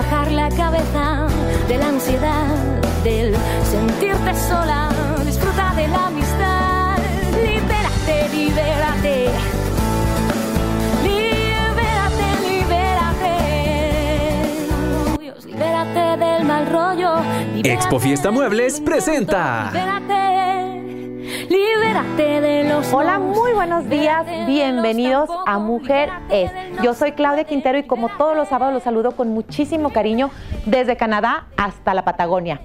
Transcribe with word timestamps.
bajar 0.00 0.32
la 0.32 0.48
cabeza 0.48 1.26
de 1.68 1.76
la 1.76 1.88
ansiedad, 1.88 2.46
del 3.04 3.34
sentirte 3.70 4.34
sola. 4.48 4.88
Disfruta 5.26 5.74
de 5.76 5.88
la 5.88 6.06
amistad. 6.06 6.96
Libérate, 7.48 8.28
libérate. 8.34 9.28
Libérate, 11.06 12.28
libérate. 12.48 13.36
Libérate 15.46 16.04
del 16.24 16.44
mal 16.44 16.66
rollo. 16.66 17.12
Expo 17.62 17.98
Fiesta 17.98 18.30
Muebles 18.30 18.80
presenta. 18.80 19.70
Libérate 19.70 20.10
de 21.92 22.64
los 22.68 22.92
Hola, 22.92 23.18
muy 23.18 23.52
buenos 23.52 23.88
días. 23.88 24.24
Bienvenidos 24.46 25.28
a 25.44 25.58
Mujer 25.58 26.08
Es. 26.30 26.52
Yo 26.84 26.94
soy 26.94 27.12
Claudia 27.12 27.42
Quintero 27.42 27.78
y 27.78 27.82
como 27.82 28.08
todos 28.10 28.36
los 28.36 28.48
sábados 28.48 28.72
los 28.72 28.84
saludo 28.84 29.16
con 29.16 29.34
muchísimo 29.34 29.90
cariño 29.90 30.30
desde 30.66 30.96
Canadá 30.96 31.48
hasta 31.56 31.92
la 31.92 32.04
Patagonia. 32.04 32.60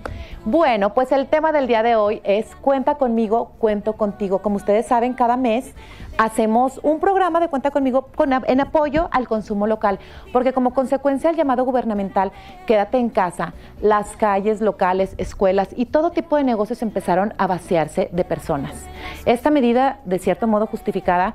Bueno, 0.47 0.93
pues 0.93 1.11
el 1.11 1.25
tema 1.25 1.51
del 1.51 1.65
día 1.65 1.81
de 1.81 1.95
hoy 1.95 2.21
es 2.23 2.55
Cuenta 2.57 2.99
conmigo, 2.99 3.53
cuento 3.57 3.93
contigo. 3.93 4.43
Como 4.43 4.57
ustedes 4.57 4.85
saben, 4.85 5.13
cada 5.13 5.37
mes 5.37 5.73
hacemos 6.19 6.79
un 6.83 6.99
programa 6.99 7.39
de 7.39 7.47
Cuenta 7.47 7.71
conmigo 7.71 8.09
en 8.45 8.61
apoyo 8.61 9.09
al 9.11 9.27
consumo 9.27 9.65
local, 9.65 9.97
porque 10.31 10.53
como 10.53 10.71
consecuencia 10.75 11.31
del 11.31 11.37
llamado 11.37 11.65
gubernamental, 11.65 12.31
quédate 12.67 12.99
en 12.99 13.09
casa, 13.09 13.53
las 13.81 14.15
calles 14.17 14.61
locales, 14.61 15.15
escuelas 15.17 15.69
y 15.75 15.87
todo 15.87 16.11
tipo 16.11 16.37
de 16.37 16.43
negocios 16.43 16.83
empezaron 16.83 17.33
a 17.39 17.47
vaciarse 17.47 18.09
de 18.11 18.23
personas. 18.23 18.85
Esta 19.25 19.49
medida, 19.49 19.99
de 20.05 20.19
cierto 20.19 20.47
modo 20.47 20.67
justificada, 20.67 21.33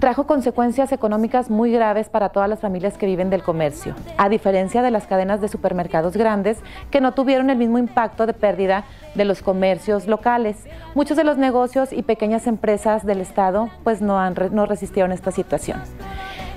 trajo 0.00 0.26
consecuencias 0.26 0.92
económicas 0.92 1.50
muy 1.50 1.70
graves 1.70 2.08
para 2.08 2.30
todas 2.30 2.48
las 2.48 2.60
familias 2.60 2.96
que 2.96 3.06
viven 3.06 3.30
del 3.30 3.42
comercio, 3.42 3.94
a 4.16 4.28
diferencia 4.28 4.82
de 4.82 4.90
las 4.90 5.06
cadenas 5.06 5.40
de 5.40 5.48
supermercados 5.48 6.16
grandes 6.16 6.58
que 6.90 7.00
no 7.00 7.12
tuvieron 7.12 7.50
el 7.50 7.58
mismo 7.58 7.78
impacto 7.78 8.26
de 8.26 8.32
pérdida 8.32 8.84
de 9.14 9.26
los 9.26 9.42
comercios 9.42 10.06
locales. 10.06 10.56
Muchos 10.94 11.16
de 11.16 11.24
los 11.24 11.36
negocios 11.36 11.92
y 11.92 12.02
pequeñas 12.02 12.46
empresas 12.46 13.04
del 13.04 13.20
Estado 13.20 13.68
pues 13.84 14.00
no, 14.00 14.18
han, 14.18 14.34
no 14.52 14.66
resistieron 14.66 15.12
esta 15.12 15.30
situación. 15.30 15.80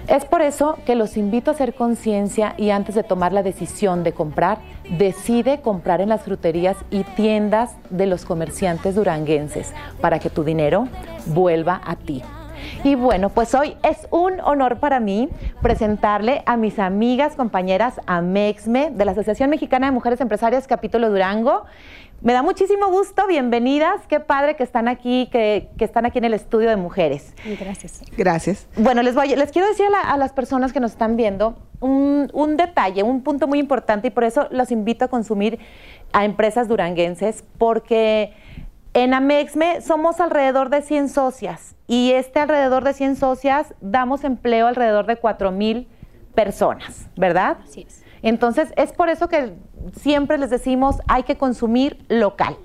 Es 0.07 0.25
por 0.25 0.41
eso 0.41 0.77
que 0.85 0.95
los 0.95 1.15
invito 1.15 1.49
a 1.49 1.53
hacer 1.53 1.73
conciencia 1.73 2.55
y 2.57 2.71
antes 2.71 2.93
de 2.93 3.03
tomar 3.03 3.31
la 3.31 3.41
decisión 3.41 4.03
de 4.03 4.11
comprar, 4.11 4.57
decide 4.97 5.61
comprar 5.61 6.01
en 6.01 6.09
las 6.09 6.23
fruterías 6.23 6.75
y 6.89 7.03
tiendas 7.03 7.77
de 7.89 8.05
los 8.05 8.25
comerciantes 8.25 8.95
duranguenses 8.95 9.73
para 10.01 10.19
que 10.19 10.29
tu 10.29 10.43
dinero 10.43 10.89
vuelva 11.27 11.81
a 11.85 11.95
ti. 11.95 12.21
Y 12.83 12.95
bueno, 12.95 13.29
pues 13.29 13.55
hoy 13.55 13.77
es 13.81 14.07
un 14.09 14.41
honor 14.41 14.79
para 14.79 14.99
mí 14.99 15.29
presentarle 15.61 16.43
a 16.45 16.57
mis 16.57 16.79
amigas, 16.79 17.35
compañeras 17.35 18.01
AMEXME 18.05 18.91
de 18.91 19.05
la 19.05 19.11
Asociación 19.11 19.49
Mexicana 19.49 19.87
de 19.87 19.93
Mujeres 19.93 20.19
Empresarias 20.19 20.67
Capítulo 20.67 21.09
Durango. 21.09 21.65
Me 22.23 22.31
da 22.31 22.41
muchísimo 22.41 22.87
gusto, 22.87 23.27
bienvenidas, 23.27 24.07
qué 24.07 24.21
padre 24.21 24.55
que 24.55 24.63
están 24.63 24.87
aquí, 24.87 25.27
que, 25.29 25.69
están 25.77 26.05
aquí 26.05 26.19
en 26.19 26.23
el 26.23 26.33
estudio 26.33 26.69
de 26.69 26.77
mujeres. 26.77 27.33
Gracias. 27.59 28.01
Gracias. 28.15 28.65
Bueno, 28.77 29.03
les, 29.03 29.13
voy, 29.13 29.35
les 29.35 29.51
quiero 29.51 29.67
decir 29.67 29.87
a, 30.05 30.15
las 30.15 30.31
personas 30.31 30.71
que 30.71 30.79
nos 30.79 30.91
están 30.91 31.17
viendo 31.17 31.57
un, 31.81 32.29
un 32.31 32.55
detalle, 32.55 33.03
un 33.03 33.23
punto 33.23 33.45
muy 33.45 33.59
importante 33.59 34.07
y 34.07 34.11
por 34.11 34.23
eso 34.23 34.47
los 34.51 34.71
invito 34.71 35.03
a 35.03 35.07
consumir 35.09 35.59
a 36.13 36.23
empresas 36.23 36.69
duranguenses, 36.69 37.43
porque 37.57 38.31
en 38.93 39.13
Amexme 39.13 39.81
somos 39.81 40.21
alrededor 40.21 40.69
de 40.69 40.81
100 40.81 41.09
socias 41.09 41.75
y 41.87 42.13
este 42.13 42.39
alrededor 42.39 42.85
de 42.85 42.93
100 42.93 43.17
socias 43.17 43.73
damos 43.81 44.23
empleo 44.23 44.67
alrededor 44.67 45.07
de 45.07 45.17
4 45.17 45.51
mil 45.51 45.89
personas, 46.33 47.09
¿verdad? 47.17 47.57
Así 47.65 47.85
es. 47.85 48.02
Entonces 48.23 48.73
es 48.77 48.91
por 48.93 49.09
eso 49.09 49.29
que 49.29 49.53
siempre 50.01 50.37
les 50.37 50.49
decimos 50.49 50.97
hay 51.07 51.23
que 51.23 51.37
consumir 51.37 52.03
local. 52.09 52.57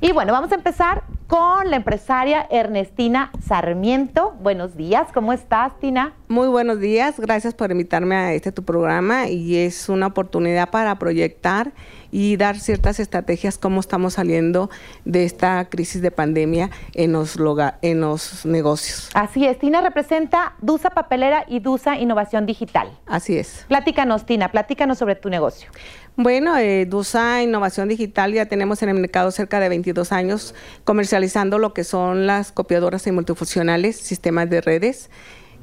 Y 0.00 0.12
bueno, 0.12 0.32
vamos 0.32 0.52
a 0.52 0.56
empezar 0.56 1.04
con 1.28 1.70
la 1.70 1.76
empresaria 1.76 2.46
Ernestina 2.50 3.30
Sarmiento. 3.46 4.34
Buenos 4.40 4.76
días, 4.76 5.08
¿cómo 5.12 5.32
estás, 5.32 5.78
Tina? 5.78 6.14
Muy 6.28 6.48
buenos 6.48 6.80
días, 6.80 7.18
gracias 7.18 7.54
por 7.54 7.70
invitarme 7.70 8.16
a 8.16 8.32
este 8.32 8.50
tu 8.50 8.64
programa 8.64 9.28
y 9.28 9.56
es 9.56 9.88
una 9.88 10.08
oportunidad 10.08 10.70
para 10.70 10.98
proyectar 10.98 11.72
y 12.10 12.36
dar 12.36 12.58
ciertas 12.58 13.00
estrategias 13.00 13.58
cómo 13.58 13.80
estamos 13.80 14.14
saliendo 14.14 14.70
de 15.04 15.24
esta 15.24 15.68
crisis 15.68 16.02
de 16.02 16.10
pandemia 16.10 16.70
en 16.94 17.12
los, 17.12 17.36
en 17.82 18.00
los 18.00 18.46
negocios. 18.46 19.10
Así 19.14 19.46
es, 19.46 19.58
Tina 19.58 19.80
representa 19.80 20.54
DUSA 20.60 20.90
Papelera 20.90 21.44
y 21.48 21.60
DUSA 21.60 21.98
Innovación 21.98 22.46
Digital. 22.46 22.90
Así 23.06 23.36
es. 23.36 23.64
Platícanos, 23.68 24.26
Tina, 24.26 24.50
platícanos 24.50 24.98
sobre 24.98 25.14
tu 25.14 25.28
negocio. 25.28 25.70
Bueno, 26.16 26.56
eh, 26.56 26.84
DUSA 26.84 27.42
Innovación 27.42 27.88
Digital 27.88 28.32
ya 28.32 28.46
tenemos 28.46 28.82
en 28.82 28.88
el 28.88 28.96
mercado 28.96 29.30
cerca 29.30 29.60
de 29.60 29.68
22 29.68 30.10
años 30.12 30.54
comercializando 30.84 31.58
lo 31.58 31.72
que 31.74 31.84
son 31.84 32.26
las 32.26 32.50
copiadoras 32.50 33.06
y 33.06 33.12
multifuncionales, 33.12 33.96
sistemas 33.96 34.50
de 34.50 34.60
redes 34.60 35.10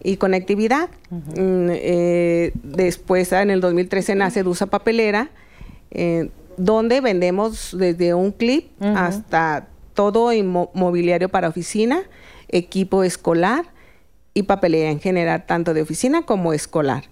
y 0.01 0.17
conectividad. 0.17 0.89
Mm, 1.09 1.69
eh, 1.71 2.51
después, 2.63 3.31
en 3.33 3.49
el 3.49 3.59
2013, 3.59 4.15
nace 4.15 4.43
DUSA 4.43 4.67
Papelera, 4.67 5.29
eh, 5.95 6.29
donde 6.57 7.01
vendemos 7.01 7.75
desde 7.77 8.13
un 8.13 8.31
clip 8.31 8.69
hasta 8.81 9.67
todo 9.93 10.29
mobiliario 10.73 11.29
para 11.29 11.47
oficina, 11.47 12.03
equipo 12.49 13.03
escolar 13.03 13.65
y 14.33 14.43
papelera 14.43 14.91
en 14.91 14.99
general, 14.99 15.45
tanto 15.45 15.73
de 15.73 15.81
oficina 15.81 16.23
como 16.23 16.53
escolar. 16.53 17.05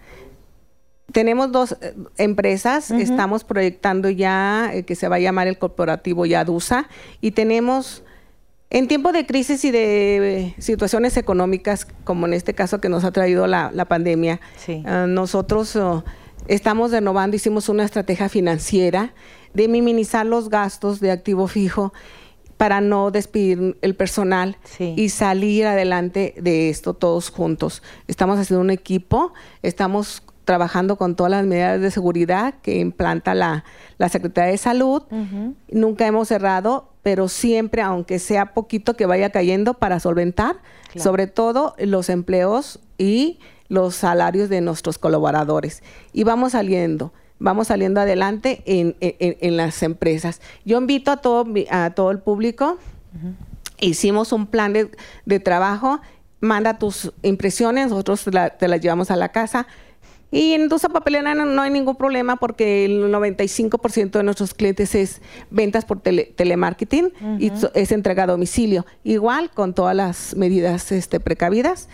Tenemos 1.12 1.52
dos 1.52 1.78
eh, 1.82 1.96
empresas, 2.18 2.92
estamos 2.92 3.44
proyectando 3.44 4.10
ya 4.10 4.72
eh, 4.74 4.84
que 4.84 4.96
se 4.96 5.08
va 5.08 5.16
a 5.16 5.20
llamar 5.20 5.48
el 5.48 5.58
corporativo 5.58 6.26
Yadusa 6.26 6.88
y 7.22 7.32
tenemos 7.32 8.04
en 8.70 8.88
tiempo 8.88 9.12
de 9.12 9.26
crisis 9.26 9.64
y 9.64 9.72
de 9.72 10.56
situaciones 10.58 11.16
económicas, 11.16 11.88
como 12.04 12.26
en 12.26 12.34
este 12.34 12.54
caso 12.54 12.82
que 12.82 12.90
nos 12.90 13.04
ha 13.04 13.12
traído 13.12 13.48
la, 13.48 13.86
pandemia, 13.88 14.42
ah, 14.86 15.06
nosotros 15.08 15.76
oh, 15.76 16.04
estamos 16.48 16.92
renovando, 16.92 17.36
hicimos 17.36 17.70
una 17.70 17.84
estrategia 17.84 18.30
financiera 18.30 19.14
de 19.54 19.68
minimizar 19.68 20.26
los 20.26 20.50
gastos 20.50 21.00
de 21.00 21.12
activo 21.12 21.48
fijo 21.48 21.94
para 22.58 22.82
no 22.82 23.12
despedir 23.12 23.78
el 23.82 23.96
personal 23.96 24.58
y 24.80 25.10
salir 25.10 25.66
adelante 25.66 26.34
de 26.38 26.70
esto 26.70 26.94
todos 26.94 27.30
juntos. 27.30 27.84
Estamos 28.08 28.40
haciendo 28.40 28.62
un 28.62 28.70
equipo, 28.70 29.34
estamos 29.62 30.24
trabajando 30.46 30.98
con 30.98 31.16
todas 31.16 31.32
las 31.32 31.46
medidas 31.46 31.80
de 31.82 31.92
seguridad 31.92 32.56
que 32.62 32.80
implanta 32.80 33.34
la, 33.34 33.64
Secretaría 34.10 34.52
de 34.52 34.58
Salud. 34.58 35.04
Nunca 35.70 36.06
hemos 36.06 36.28
cerrado, 36.28 36.90
pero 37.04 37.30
siempre, 37.30 37.82
aunque 37.82 38.20
sea 38.20 38.54
poquito 38.54 38.96
que 38.96 39.06
vaya 39.06 39.30
cayendo 39.30 39.76
para 39.76 40.00
solventar, 40.00 40.58
sobre 40.96 41.28
todo 41.28 41.76
los 41.78 42.10
empleos 42.10 42.80
y 42.98 43.40
los 43.68 43.96
salarios 43.96 44.50
de 44.50 44.62
nuestros 44.62 44.98
colaboradores. 44.98 45.84
Y 46.12 46.24
vamos 46.24 46.54
saliendo, 46.54 47.14
vamos 47.40 47.68
saliendo 47.68 48.02
adelante 48.02 48.62
en, 48.66 49.58
las 49.58 49.84
empresas. 49.84 50.42
Yo 50.66 50.78
invito 50.78 51.12
a 51.12 51.18
todo, 51.18 51.46
a 51.70 51.92
todo 51.92 52.12
el 52.12 52.20
público, 52.20 52.78
hicimos 53.80 54.32
un 54.32 54.48
plan 54.48 54.74
de, 54.74 55.40
trabajo, 55.40 56.02
manda 56.40 56.78
tus 56.78 57.12
impresiones, 57.22 57.90
nosotros 57.90 58.26
te 58.60 58.68
las 58.68 58.82
llevamos 58.82 59.12
a 59.12 59.16
la 59.16 59.30
casa 59.30 59.68
y 60.34 60.54
en 60.54 60.68
Dusa 60.68 60.90
Papelera 60.90 61.36
no, 61.36 61.62
hay 61.62 61.70
ningún 61.70 61.96
problema 61.96 62.38
porque 62.38 62.86
el 62.86 63.14
95% 63.14 64.10
de 64.10 64.24
nuestros 64.24 64.56
clientes 64.56 64.96
es 64.96 65.22
ventas 65.52 65.86
por 65.86 66.00
telemarketing 66.02 67.14
y 67.38 67.52
es 67.76 67.92
entrega 67.92 68.24
a 68.24 68.26
domicilio. 68.26 68.84
Igual 69.04 69.52
con 69.52 69.76
todas 69.76 69.96
las 69.96 70.36
medidas 70.36 70.92
este, 70.92 71.20
precavidas. 71.20 71.88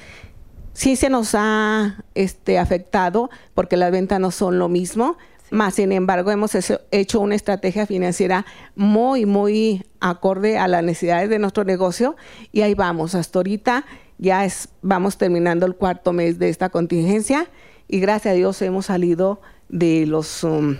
Sí 0.74 0.96
se 0.96 1.10
nos 1.10 1.36
ha 1.36 2.04
este, 2.16 2.58
afectado 2.58 3.30
porque 3.54 3.78
las 3.78 3.92
ventas 3.92 4.20
no 4.20 4.32
son 4.32 4.60
lo 4.60 4.70
mismo, 4.70 5.18
más 5.52 5.76
sin 5.76 5.92
embargo 5.92 6.32
hemos 6.32 6.52
hecho 6.92 7.20
una 7.20 7.36
estrategia 7.36 7.86
financiera 7.86 8.46
muy, 8.76 9.26
muy 9.26 9.84
acorde 10.00 10.58
a 10.58 10.68
las 10.68 10.84
necesidades 10.84 11.30
de 11.30 11.40
nuestro 11.40 11.64
negocio. 11.64 12.16
Y 12.52 12.62
ahí 12.62 12.76
vamos. 12.76 13.16
Hasta 13.16 13.40
ahorita 13.40 13.86
ya 14.18 14.46
es, 14.46 14.70
vamos 14.82 15.18
terminando 15.18 15.66
el 15.66 15.76
cuarto 15.76 16.14
mes 16.14 16.40
de 16.40 16.50
esta 16.50 16.70
contingencia. 16.70 17.50
Y 17.88 18.00
gracias 18.00 18.34
a 18.34 18.36
Dios 18.36 18.62
hemos 18.62 18.88
salido 18.88 19.42
de 19.70 20.06
los 20.06 20.44
um, 20.44 20.78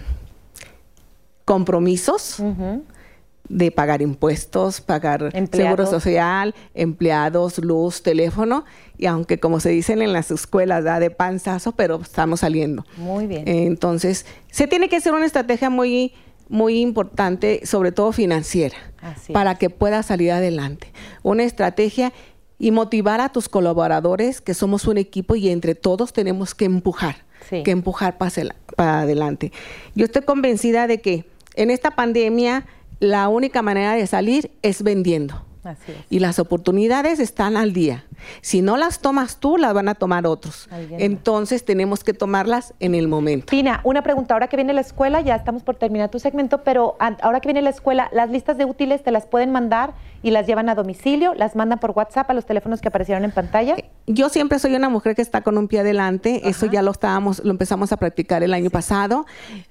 compromisos 1.46 2.44
de 3.50 3.72
pagar 3.72 4.02
impuestos, 4.02 4.80
pagar 4.80 5.32
seguro 5.52 5.86
social, 5.88 6.56
empleados, 6.76 7.58
luz, 7.58 8.04
teléfono, 8.04 8.64
y 8.98 9.08
aunque 9.08 9.40
como 9.40 9.60
se 9.60 9.70
dicen 9.70 10.02
en 10.02 10.14
las 10.14 10.32
escuelas, 10.32 10.84
da 10.84 11.00
de 11.00 11.10
panzazo, 11.10 11.72
pero 11.74 12.00
estamos 12.02 12.42
saliendo. 12.42 12.86
Muy 12.98 13.28
bien. 13.28 13.44
Entonces, 13.48 14.26
se 14.52 14.68
tiene 14.68 14.88
que 14.88 14.98
hacer 14.98 15.14
una 15.14 15.26
estrategia 15.26 15.70
muy 15.70 16.14
muy 16.50 16.80
importante, 16.82 17.62
sobre 17.64 17.92
todo 17.92 18.12
financiera, 18.12 18.76
para 19.32 19.56
que 19.56 19.70
pueda 19.70 20.02
salir 20.02 20.32
adelante. 20.32 20.92
Una 21.22 21.44
estrategia 21.44 22.12
y 22.58 22.72
motivar 22.72 23.22
a 23.22 23.30
tus 23.30 23.48
colaboradores, 23.48 24.42
que 24.42 24.56
somos 24.56 24.86
un 24.86 24.98
equipo 24.98 25.36
y 25.36 25.50
entre 25.50 25.76
todos 25.76 26.12
tenemos 26.12 26.56
que 26.56 26.66
empujar, 26.66 27.18
que 27.50 27.72
empujar 27.72 28.18
para 28.18 28.32
para 28.76 29.02
adelante. 29.02 29.52
Yo 29.96 30.06
estoy 30.06 30.24
convencida 30.24 30.88
de 30.88 31.02
que 31.02 31.26
en 31.56 31.70
esta 31.70 31.92
pandemia 31.92 32.66
la 33.00 33.28
única 33.30 33.62
manera 33.62 33.94
de 33.94 34.08
salir 34.08 34.52
es 34.62 34.84
vendiendo. 34.84 35.46
Así 35.64 35.92
es. 35.92 35.98
Y 36.10 36.20
las 36.20 36.40
oportunidades 36.40 37.20
están 37.20 37.58
al 37.58 37.74
día. 37.74 38.06
Si 38.42 38.62
no 38.62 38.78
las 38.78 39.00
tomas 39.00 39.38
tú, 39.40 39.58
las 39.58 39.74
van 39.74 39.90
a 39.90 39.96
tomar 39.96 40.26
otros. 40.28 40.68
Alguien. 40.72 41.00
Entonces 41.02 41.64
tenemos 41.66 42.04
que 42.04 42.14
tomarlas 42.14 42.74
en 42.80 42.96
el 42.96 43.08
momento. 43.08 43.48
Tina, 43.48 43.82
una 43.84 44.02
pregunta. 44.04 44.34
Ahora 44.34 44.48
que 44.48 44.56
viene 44.56 44.74
la 44.74 44.82
escuela, 44.82 45.22
ya 45.22 45.36
estamos 45.36 45.64
por 45.64 45.76
terminar 45.76 46.10
tu 46.10 46.20
segmento, 46.20 46.64
pero 46.64 46.96
ahora 47.00 47.40
que 47.40 47.48
viene 47.48 47.62
la 47.62 47.70
escuela, 47.70 48.10
¿las 48.14 48.30
listas 48.30 48.58
de 48.58 48.66
útiles 48.66 49.04
te 49.04 49.12
las 49.12 49.26
pueden 49.26 49.52
mandar 49.52 49.94
y 50.22 50.32
las 50.32 50.46
llevan 50.48 50.70
a 50.70 50.76
domicilio? 50.76 51.34
¿Las 51.34 51.56
mandan 51.56 51.80
por 51.80 51.92
WhatsApp 51.92 52.30
a 52.30 52.34
los 52.34 52.46
teléfonos 52.46 52.82
que 52.82 52.88
aparecieron 52.90 53.24
en 53.26 53.32
pantalla? 53.32 53.76
Yo 54.08 54.30
siempre 54.30 54.60
soy 54.60 54.76
una 54.76 54.90
mujer 54.90 55.16
que 55.16 55.22
está 55.22 55.42
con 55.42 55.58
un 55.58 55.68
pie 55.68 55.80
adelante. 55.82 56.48
Eso 56.50 56.66
ya 56.66 56.82
lo 56.82 56.92
estábamos, 56.92 57.44
lo 57.44 57.52
empezamos 57.52 57.92
a 57.92 57.98
practicar 57.98 58.44
el 58.44 58.54
año 58.54 58.70
pasado. 58.70 59.26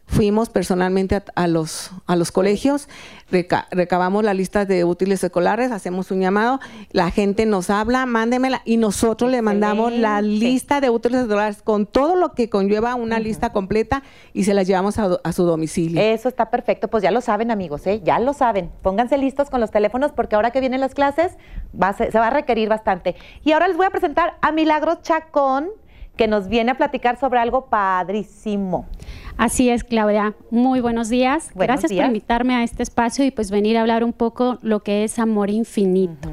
Fuimos 0.06 0.48
personalmente 0.48 1.16
a, 1.16 1.22
a 1.34 1.46
los 1.46 1.90
a 2.06 2.16
los 2.16 2.32
colegios, 2.32 2.88
reca- 3.30 3.66
recabamos 3.70 4.24
la 4.24 4.32
lista 4.32 4.64
de 4.64 4.84
útiles 4.84 5.22
escolares, 5.22 5.70
hacemos 5.70 6.10
un 6.10 6.20
llamado, 6.20 6.60
la 6.92 7.10
gente 7.10 7.44
nos 7.44 7.68
habla, 7.68 8.06
mándemela 8.38 8.62
y 8.64 8.76
nosotros 8.76 9.30
le 9.30 9.42
mandamos 9.42 9.92
la 9.92 10.20
lista 10.22 10.80
de 10.80 10.90
útiles 10.90 11.22
escolares 11.22 11.62
con 11.62 11.86
todo 11.86 12.14
lo 12.16 12.32
que 12.32 12.48
conlleva 12.48 12.94
una 12.94 13.18
lista 13.18 13.52
completa 13.52 14.02
y 14.32 14.44
se 14.44 14.54
la 14.54 14.62
llevamos 14.62 14.98
a, 14.98 15.32
su 15.32 15.44
domicilio. 15.44 16.00
Eso 16.00 16.28
está 16.28 16.50
perfecto, 16.50 16.88
pues 16.88 17.02
ya 17.02 17.10
lo 17.10 17.20
saben 17.20 17.50
amigos, 17.50 17.86
¿eh? 17.86 18.00
ya 18.04 18.18
lo 18.18 18.32
saben. 18.32 18.70
Pónganse 18.82 19.18
listos 19.18 19.50
con 19.50 19.60
los 19.60 19.70
teléfonos 19.70 20.12
porque 20.12 20.36
ahora 20.36 20.50
que 20.50 20.60
vienen 20.60 20.80
las 20.80 20.94
clases 20.94 21.36
va 21.80 21.88
a 21.88 21.92
ser- 21.92 22.12
se 22.12 22.18
va 22.18 22.28
a 22.28 22.30
requerir 22.30 22.68
bastante. 22.68 23.16
Y 23.44 23.52
ahora 23.52 23.68
les 23.68 23.76
voy 23.76 23.86
a 23.86 23.90
presentar 23.90 24.36
a 24.40 24.52
Milagros 24.52 25.02
Chacón, 25.02 25.68
que 26.18 26.28
nos 26.28 26.48
viene 26.48 26.72
a 26.72 26.74
platicar 26.76 27.18
sobre 27.18 27.38
algo 27.38 27.66
padrísimo. 27.66 28.86
Así 29.38 29.70
es, 29.70 29.84
Claudia. 29.84 30.34
Muy 30.50 30.80
buenos 30.80 31.08
días. 31.08 31.52
Buenos 31.54 31.74
Gracias 31.74 31.90
días. 31.90 32.02
por 32.02 32.08
invitarme 32.08 32.56
a 32.56 32.64
este 32.64 32.82
espacio 32.82 33.24
y 33.24 33.30
pues 33.30 33.50
venir 33.50 33.78
a 33.78 33.82
hablar 33.82 34.04
un 34.04 34.12
poco 34.12 34.58
lo 34.60 34.80
que 34.80 35.04
es 35.04 35.18
amor 35.18 35.48
infinito. 35.48 36.28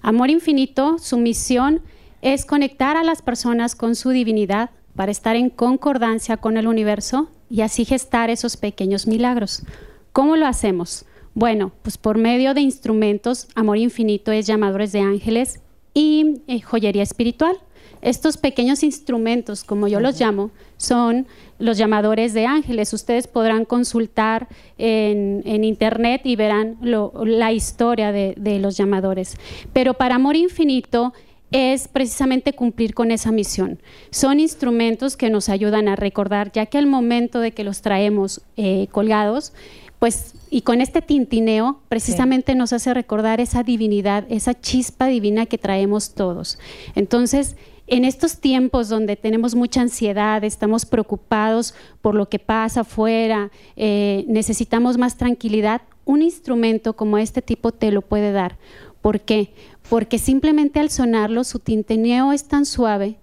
Amor 0.00 0.30
infinito, 0.30 0.98
su 0.98 1.18
misión 1.18 1.82
es 2.22 2.46
conectar 2.46 2.96
a 2.96 3.02
las 3.02 3.20
personas 3.20 3.74
con 3.74 3.96
su 3.96 4.10
divinidad 4.10 4.70
para 4.94 5.10
estar 5.10 5.36
en 5.36 5.50
concordancia 5.50 6.36
con 6.36 6.56
el 6.56 6.68
universo 6.68 7.28
y 7.50 7.60
así 7.60 7.84
gestar 7.84 8.30
esos 8.30 8.56
pequeños 8.56 9.08
milagros. 9.08 9.64
¿Cómo 10.12 10.36
lo 10.36 10.46
hacemos? 10.46 11.04
Bueno, 11.34 11.72
pues 11.82 11.98
por 11.98 12.16
medio 12.16 12.54
de 12.54 12.62
instrumentos, 12.62 13.48
Amor 13.56 13.76
Infinito 13.76 14.32
es 14.32 14.46
llamadores 14.46 14.92
de 14.92 15.00
ángeles 15.00 15.60
y 15.92 16.42
eh, 16.46 16.60
joyería 16.62 17.02
espiritual. 17.02 17.58
Estos 18.06 18.36
pequeños 18.36 18.82
instrumentos, 18.82 19.64
como 19.64 19.88
yo 19.88 19.98
los 20.00 20.20
llamo, 20.20 20.50
son 20.76 21.26
los 21.58 21.76
llamadores 21.76 22.34
de 22.34 22.46
ángeles. 22.46 22.92
Ustedes 22.92 23.26
podrán 23.26 23.64
consultar 23.64 24.46
en, 24.78 25.42
en 25.44 25.64
internet 25.64 26.20
y 26.24 26.36
verán 26.36 26.76
lo- 26.80 27.12
la 27.24 27.52
historia 27.52 28.12
de, 28.12 28.34
de 28.36 28.58
los 28.60 28.76
llamadores. 28.76 29.36
Pero 29.72 29.94
para 29.94 30.14
Amor 30.14 30.36
Infinito 30.36 31.12
es 31.50 31.88
precisamente 31.88 32.52
cumplir 32.52 32.94
con 32.94 33.10
esa 33.10 33.32
misión. 33.32 33.78
Son 34.10 34.38
instrumentos 34.40 35.16
que 35.16 35.30
nos 35.30 35.48
ayudan 35.48 35.88
a 35.88 35.96
recordar, 35.96 36.52
ya 36.52 36.66
que 36.66 36.78
al 36.78 36.86
momento 36.86 37.40
de 37.40 37.50
que 37.52 37.64
los 37.64 37.82
traemos 37.82 38.40
eh, 38.56 38.86
colgados, 38.92 39.52
pues 39.98 40.34
y 40.50 40.60
con 40.60 40.80
este 40.80 41.02
tintineo 41.02 41.80
precisamente 41.88 42.54
nos 42.54 42.72
hace 42.72 42.92
recordar 42.94 43.40
esa 43.40 43.62
divinidad, 43.62 44.24
esa 44.28 44.54
chispa 44.54 45.06
divina 45.06 45.46
que 45.46 45.58
traemos 45.58 46.14
todos. 46.14 46.58
Entonces, 46.94 47.56
en 47.86 48.04
estos 48.04 48.40
tiempos 48.40 48.88
donde 48.88 49.16
tenemos 49.16 49.54
mucha 49.54 49.80
ansiedad, 49.80 50.42
estamos 50.42 50.84
preocupados 50.84 51.74
por 52.02 52.14
lo 52.14 52.28
que 52.28 52.38
pasa 52.38 52.80
afuera, 52.80 53.50
eh, 53.76 54.24
necesitamos 54.28 54.98
más 54.98 55.16
tranquilidad, 55.16 55.82
un 56.04 56.22
instrumento 56.22 56.94
como 56.94 57.18
este 57.18 57.42
tipo 57.42 57.72
te 57.72 57.92
lo 57.92 58.02
puede 58.02 58.32
dar. 58.32 58.58
¿Por 59.02 59.20
qué? 59.20 59.52
Porque 59.88 60.18
simplemente 60.18 60.80
al 60.80 60.90
sonarlo, 60.90 61.44
su 61.44 61.60
tintineo 61.60 62.32
es 62.32 62.48
tan 62.48 62.66
suave 62.66 63.18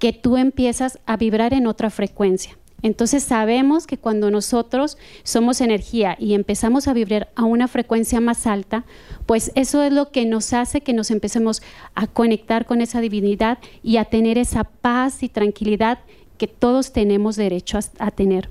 que 0.00 0.12
tú 0.12 0.36
empiezas 0.36 0.98
a 1.06 1.16
vibrar 1.16 1.54
en 1.54 1.66
otra 1.66 1.90
frecuencia. 1.90 2.57
Entonces 2.82 3.24
sabemos 3.24 3.86
que 3.86 3.98
cuando 3.98 4.30
nosotros 4.30 4.98
somos 5.24 5.60
energía 5.60 6.16
y 6.18 6.34
empezamos 6.34 6.86
a 6.86 6.92
vibrar 6.92 7.28
a 7.34 7.44
una 7.44 7.66
frecuencia 7.66 8.20
más 8.20 8.46
alta, 8.46 8.84
pues 9.26 9.50
eso 9.56 9.82
es 9.82 9.92
lo 9.92 10.10
que 10.10 10.24
nos 10.26 10.52
hace 10.52 10.80
que 10.80 10.92
nos 10.92 11.10
empecemos 11.10 11.62
a 11.94 12.06
conectar 12.06 12.66
con 12.66 12.80
esa 12.80 13.00
divinidad 13.00 13.58
y 13.82 13.96
a 13.96 14.04
tener 14.04 14.38
esa 14.38 14.64
paz 14.64 15.22
y 15.22 15.28
tranquilidad 15.28 15.98
que 16.36 16.46
todos 16.46 16.92
tenemos 16.92 17.34
derecho 17.36 17.78
a, 17.78 17.82
a 17.98 18.10
tener. 18.12 18.48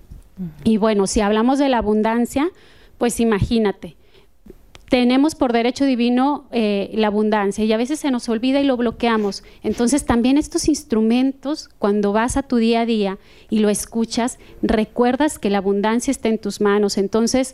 Y 0.63 0.77
bueno, 0.77 1.07
si 1.07 1.21
hablamos 1.21 1.57
de 1.57 1.69
la 1.69 1.79
abundancia, 1.79 2.49
pues 2.97 3.19
imagínate, 3.19 3.95
tenemos 4.89 5.35
por 5.35 5.51
derecho 5.51 5.85
divino 5.85 6.45
eh, 6.51 6.89
la 6.93 7.07
abundancia 7.07 7.65
y 7.65 7.73
a 7.73 7.77
veces 7.77 7.99
se 7.99 8.09
nos 8.09 8.29
olvida 8.29 8.61
y 8.61 8.63
lo 8.63 8.77
bloqueamos. 8.77 9.43
Entonces 9.61 10.05
también 10.05 10.37
estos 10.37 10.69
instrumentos, 10.69 11.69
cuando 11.77 12.13
vas 12.13 12.37
a 12.37 12.43
tu 12.43 12.55
día 12.55 12.81
a 12.81 12.85
día 12.85 13.17
y 13.49 13.59
lo 13.59 13.69
escuchas, 13.69 14.39
recuerdas 14.61 15.39
que 15.39 15.49
la 15.49 15.57
abundancia 15.57 16.11
está 16.11 16.29
en 16.29 16.37
tus 16.37 16.61
manos. 16.61 16.97
Entonces 16.97 17.53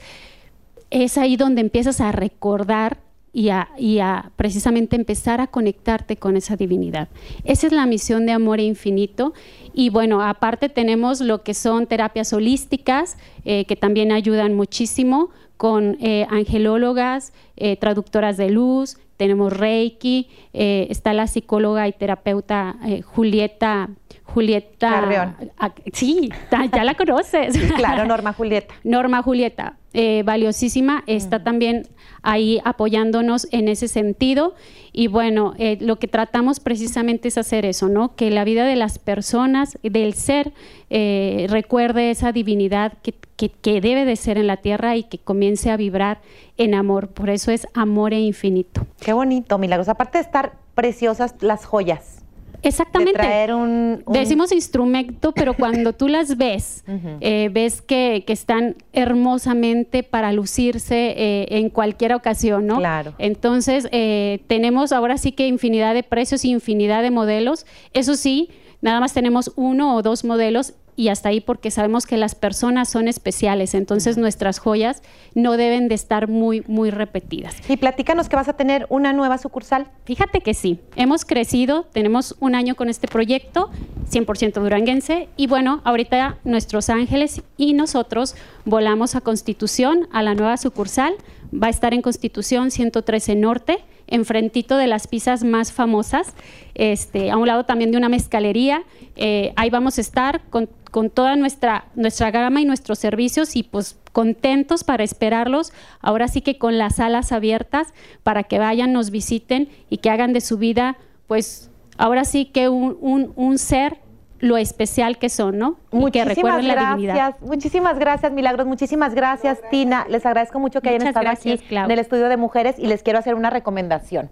es 0.92 1.18
ahí 1.18 1.36
donde 1.36 1.62
empiezas 1.62 2.02
a 2.02 2.12
recordar 2.12 3.00
y 3.36 3.50
a, 3.50 3.70
y 3.80 3.98
a 3.98 4.32
precisamente 4.36 4.96
empezar 4.96 5.42
a 5.42 5.48
conectarte 5.48 6.18
con 6.18 6.38
esa 6.38 6.56
divinidad. 6.56 7.10
Esa 7.46 7.66
es 7.66 7.74
la 7.74 7.88
misión 7.88 8.28
de 8.28 8.32
Amor 8.32 8.60
Infinito. 8.60 9.34
Y 9.74 9.90
bueno, 9.90 10.22
aparte 10.22 10.70
tenemos 10.70 11.20
lo 11.20 11.42
que 11.42 11.56
son 11.56 11.88
terapias 11.88 12.32
holísticas, 12.32 13.18
eh, 13.44 13.66
que 13.66 13.76
también 13.76 14.12
ayudan 14.12 14.54
muchísimo 14.54 15.32
con 15.58 15.98
eh, 16.02 16.26
angelólogas, 16.30 17.34
eh, 17.56 17.78
traductoras 17.78 18.38
de 18.38 18.50
luz, 18.50 18.98
tenemos 19.18 19.54
Reiki, 19.56 20.28
eh, 20.54 20.88
está 20.90 21.14
la 21.14 21.28
psicóloga 21.28 21.88
y 21.88 21.94
terapeuta 21.94 22.76
Julieta. 23.06 23.90
Julieta. 24.24 24.90
Carreón. 24.90 25.36
ah, 25.60 25.72
sí, 25.94 26.30
ta- 26.50 26.66
ya 26.66 26.84
la 26.84 26.96
conoces. 26.96 27.56
Claro, 27.76 28.06
Norma 28.06 28.34
Julieta. 28.34 28.74
Norma 28.84 29.22
Julieta, 29.22 29.78
valiosísima, 30.26 31.04
está 31.08 31.44
también 31.44 31.88
ahí 32.24 32.60
apoyándonos 32.66 33.48
en 33.52 33.68
ese 33.68 33.88
sentido. 33.88 34.56
Y 34.92 35.08
bueno, 35.08 35.54
eh, 35.58 35.78
lo 35.82 35.98
que 36.00 36.08
tratamos 36.08 36.60
precisamente 36.60 37.28
es 37.28 37.38
hacer 37.38 37.66
eso, 37.66 37.90
¿no? 37.90 38.16
Que 38.16 38.32
la 38.32 38.44
vida 38.44 38.66
de 38.66 38.76
las 38.76 38.98
personas, 39.00 39.78
del 39.84 40.14
ser, 40.14 40.54
eh, 40.90 41.46
recuerde 41.50 42.10
esa 42.12 42.32
divinidad 42.32 42.94
que, 43.04 43.14
que- 43.36 43.50
que 43.50 43.82
debe 43.82 44.06
de 44.06 44.16
ser 44.16 44.38
en 44.38 44.48
la 44.48 44.58
tierra 44.58 44.96
y 44.96 45.04
que 45.04 45.18
comience 45.20 45.70
a 45.72 45.78
vibrar 45.78 46.22
en 46.58 46.74
amor. 46.76 47.10
Por 47.10 47.30
eso 47.30 47.52
es 47.52 47.68
amor 47.74 48.14
e 48.14 48.20
infinito. 48.22 48.86
Qué 49.00 49.14
bonito, 49.14 49.58
Milagros. 49.58 49.90
Aparte 49.90 50.18
de 50.18 50.24
estar 50.24 50.54
preciosas 50.76 51.36
las 51.42 51.66
joyas. 51.66 52.23
Exactamente. 52.64 53.12
De 53.14 53.18
traer 53.20 53.54
un, 53.54 54.04
un- 54.06 54.14
Decimos 54.14 54.52
instrumento, 54.52 55.32
pero 55.34 55.54
cuando 55.54 55.94
tú 55.94 56.08
las 56.08 56.38
ves, 56.38 56.84
eh, 57.22 57.50
ves 57.52 57.82
que, 57.82 58.24
que 58.26 58.34
están 58.34 58.76
hermosamente 58.94 60.04
para 60.04 60.32
lucirse 60.34 61.14
eh, 61.18 61.46
en 61.58 61.70
cualquier 61.70 62.14
ocasión, 62.14 62.66
¿no? 62.68 62.78
Claro. 62.78 63.14
Entonces, 63.18 63.88
eh, 63.92 64.42
tenemos 64.48 64.92
ahora 64.92 65.18
sí 65.18 65.32
que 65.32 65.48
infinidad 65.48 65.94
de 65.94 66.04
precios 66.04 66.44
y 66.46 66.52
infinidad 66.52 67.02
de 67.02 67.12
modelos. 67.12 67.66
Eso 67.94 68.16
sí, 68.16 68.50
nada 68.82 69.00
más 69.00 69.14
tenemos 69.14 69.52
uno 69.56 69.96
o 69.96 70.02
dos 70.02 70.24
modelos 70.26 70.74
y 70.96 71.10
hasta 71.10 71.30
ahí 71.30 71.42
porque 71.42 71.72
sabemos 71.72 72.06
que 72.06 72.18
las 72.18 72.36
personas 72.36 72.90
son 72.90 73.08
especiales, 73.08 73.74
entonces 73.74 74.18
nuestras 74.18 74.60
joyas 74.60 75.02
no 75.34 75.58
deben 75.58 75.88
de 75.88 75.96
estar 75.96 76.28
muy, 76.28 76.64
muy 76.68 76.92
repetidas. 76.92 77.56
Y 77.70 77.78
platícanos 77.78 78.30
que 78.30 78.36
vas 78.36 78.48
a 78.48 78.54
tener 78.54 78.86
una 78.90 79.14
nueva 79.14 79.38
sucursal. 79.38 79.88
Fíjate 80.06 80.42
que 80.42 80.54
sí, 80.54 80.80
hemos 80.96 81.26
crecido, 81.26 81.86
tenemos 81.92 82.36
un 82.40 82.56
año 82.56 82.76
con 82.76 82.90
este 82.90 83.08
proyecto, 83.08 83.70
100% 84.12 84.62
duranguense, 84.62 85.30
y 85.38 85.48
bueno, 85.48 85.82
ahorita 85.84 86.38
nuestros 86.44 86.90
ángeles 86.90 87.42
y 87.58 87.74
nosotros 87.74 88.36
volamos 88.66 89.16
a 89.16 89.22
Constitución, 89.22 90.08
a 90.12 90.22
la 90.22 90.36
nueva 90.36 90.58
sucursal, 90.58 91.16
va 91.54 91.68
a 91.68 91.70
estar 91.70 91.94
en 91.94 92.02
Constitución 92.02 92.72
113 92.72 93.36
Norte, 93.36 93.84
enfrentito 94.08 94.78
de 94.78 94.88
las 94.88 95.08
pizzas 95.08 95.44
más 95.44 95.72
famosas, 95.72 96.34
este, 96.76 97.32
a 97.32 97.38
un 97.38 97.48
lado 97.48 97.66
también 97.66 97.92
de 97.92 97.98
una 97.98 98.10
mezcalería, 98.10 98.84
eh, 99.16 99.54
ahí 99.56 99.70
vamos 99.70 99.98
a 99.98 100.02
estar 100.02 100.42
con, 100.50 100.70
con 100.94 101.10
toda 101.10 101.36
nuestra, 101.36 101.86
nuestra 101.96 102.30
gama 102.30 102.62
y 102.62 102.66
nuestros 102.66 103.00
servicios 103.00 103.56
y 103.56 103.64
pues 103.64 103.98
contentos 104.12 104.84
para 104.84 105.04
esperarlos, 105.04 105.74
ahora 106.00 106.28
sí 106.28 106.42
que 106.42 106.60
con 106.60 106.78
las 106.78 107.00
alas 107.00 107.32
abiertas 107.32 107.88
para 108.22 108.44
que 108.44 108.60
vayan, 108.60 108.94
nos 108.94 109.10
visiten 109.10 109.70
y 109.90 109.98
que 109.98 110.12
hagan 110.12 110.34
de 110.34 110.40
su 110.42 110.60
vida, 110.60 110.98
pues 111.26 111.72
ahora 111.98 112.26
sí 112.26 112.46
que 112.46 112.70
un, 112.70 112.96
un- 113.02 113.34
un 113.36 113.58
ser 113.58 113.98
lo 114.44 114.58
especial 114.58 115.18
que 115.20 115.30
son, 115.30 115.58
¿no? 115.58 115.78
Y 115.94 116.12
que 116.12 116.26
recuerden 116.26 116.68
la 116.68 116.90
divinidad. 116.90 117.36
Muchísimas 117.40 117.98
gracias, 117.98 118.30
Milagros. 118.34 118.68
Muchísimas 118.68 119.16
gracias, 119.16 119.62
Tina. 119.72 120.06
Les 120.10 120.26
agradezco 120.26 120.60
mucho 120.60 120.82
que 120.82 120.90
hayan 120.90 121.08
estado 121.08 121.30
aquí 121.30 121.58
en 121.70 121.90
el 121.90 121.98
estudio 121.98 122.28
de 122.28 122.36
mujeres 122.36 122.78
y 122.78 122.88
les 122.88 123.04
quiero 123.04 123.20
hacer 123.20 123.36
una 123.36 123.50
recomendación. 123.50 124.30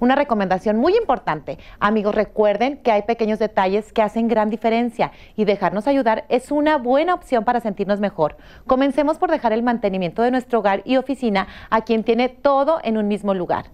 Una 0.00 0.16
recomendación 0.16 0.76
muy 0.76 0.94
importante. 0.98 1.56
Amigos, 1.80 2.14
recuerden 2.14 2.76
que 2.76 2.92
hay 2.92 3.02
pequeños 3.04 3.38
detalles 3.38 3.90
que 3.94 4.02
hacen 4.02 4.28
gran 4.28 4.50
diferencia 4.50 5.12
y 5.34 5.46
dejarnos 5.46 5.86
ayudar 5.86 6.26
es 6.28 6.50
una 6.50 6.76
buena 6.76 7.14
opción 7.14 7.44
para 7.44 7.60
sentirnos 7.60 8.00
mejor. 8.00 8.36
Comencemos 8.66 9.16
por 9.16 9.30
dejar 9.30 9.54
el 9.54 9.62
mantenimiento 9.62 10.20
de 10.20 10.30
nuestro 10.30 10.58
hogar 10.58 10.82
y 10.84 10.98
oficina 10.98 11.48
a 11.70 11.80
quien 11.84 12.04
tiene 12.04 12.28
todo 12.28 12.80
en 12.84 12.98
un 12.98 13.08
mismo 13.08 13.32
lugar. 13.32 13.64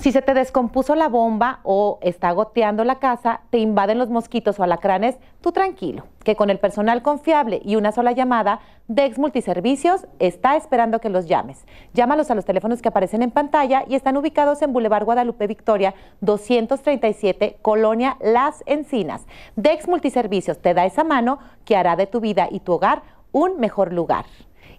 Si 0.00 0.12
se 0.12 0.22
te 0.22 0.32
descompuso 0.32 0.94
la 0.94 1.10
bomba 1.10 1.60
o 1.62 1.98
está 2.00 2.32
goteando 2.32 2.84
la 2.84 2.98
casa, 3.00 3.42
te 3.50 3.58
invaden 3.58 3.98
los 3.98 4.08
mosquitos 4.08 4.58
o 4.58 4.62
alacranes, 4.62 5.18
tú 5.42 5.52
tranquilo, 5.52 6.06
que 6.24 6.36
con 6.36 6.48
el 6.48 6.58
personal 6.58 7.02
confiable 7.02 7.60
y 7.66 7.76
una 7.76 7.92
sola 7.92 8.12
llamada, 8.12 8.60
Dex 8.88 9.18
Multiservicios 9.18 10.06
está 10.18 10.56
esperando 10.56 11.00
que 11.00 11.10
los 11.10 11.26
llames. 11.26 11.66
Llámalos 11.92 12.30
a 12.30 12.34
los 12.34 12.46
teléfonos 12.46 12.80
que 12.80 12.88
aparecen 12.88 13.20
en 13.20 13.30
pantalla 13.30 13.84
y 13.86 13.94
están 13.94 14.16
ubicados 14.16 14.62
en 14.62 14.72
Boulevard 14.72 15.04
Guadalupe 15.04 15.46
Victoria 15.46 15.92
237, 16.22 17.58
Colonia 17.60 18.16
Las 18.22 18.62
Encinas. 18.64 19.26
Dex 19.56 19.86
Multiservicios 19.86 20.62
te 20.62 20.72
da 20.72 20.86
esa 20.86 21.04
mano 21.04 21.40
que 21.66 21.76
hará 21.76 21.96
de 21.96 22.06
tu 22.06 22.20
vida 22.20 22.48
y 22.50 22.60
tu 22.60 22.72
hogar 22.72 23.02
un 23.32 23.60
mejor 23.60 23.92
lugar. 23.92 24.24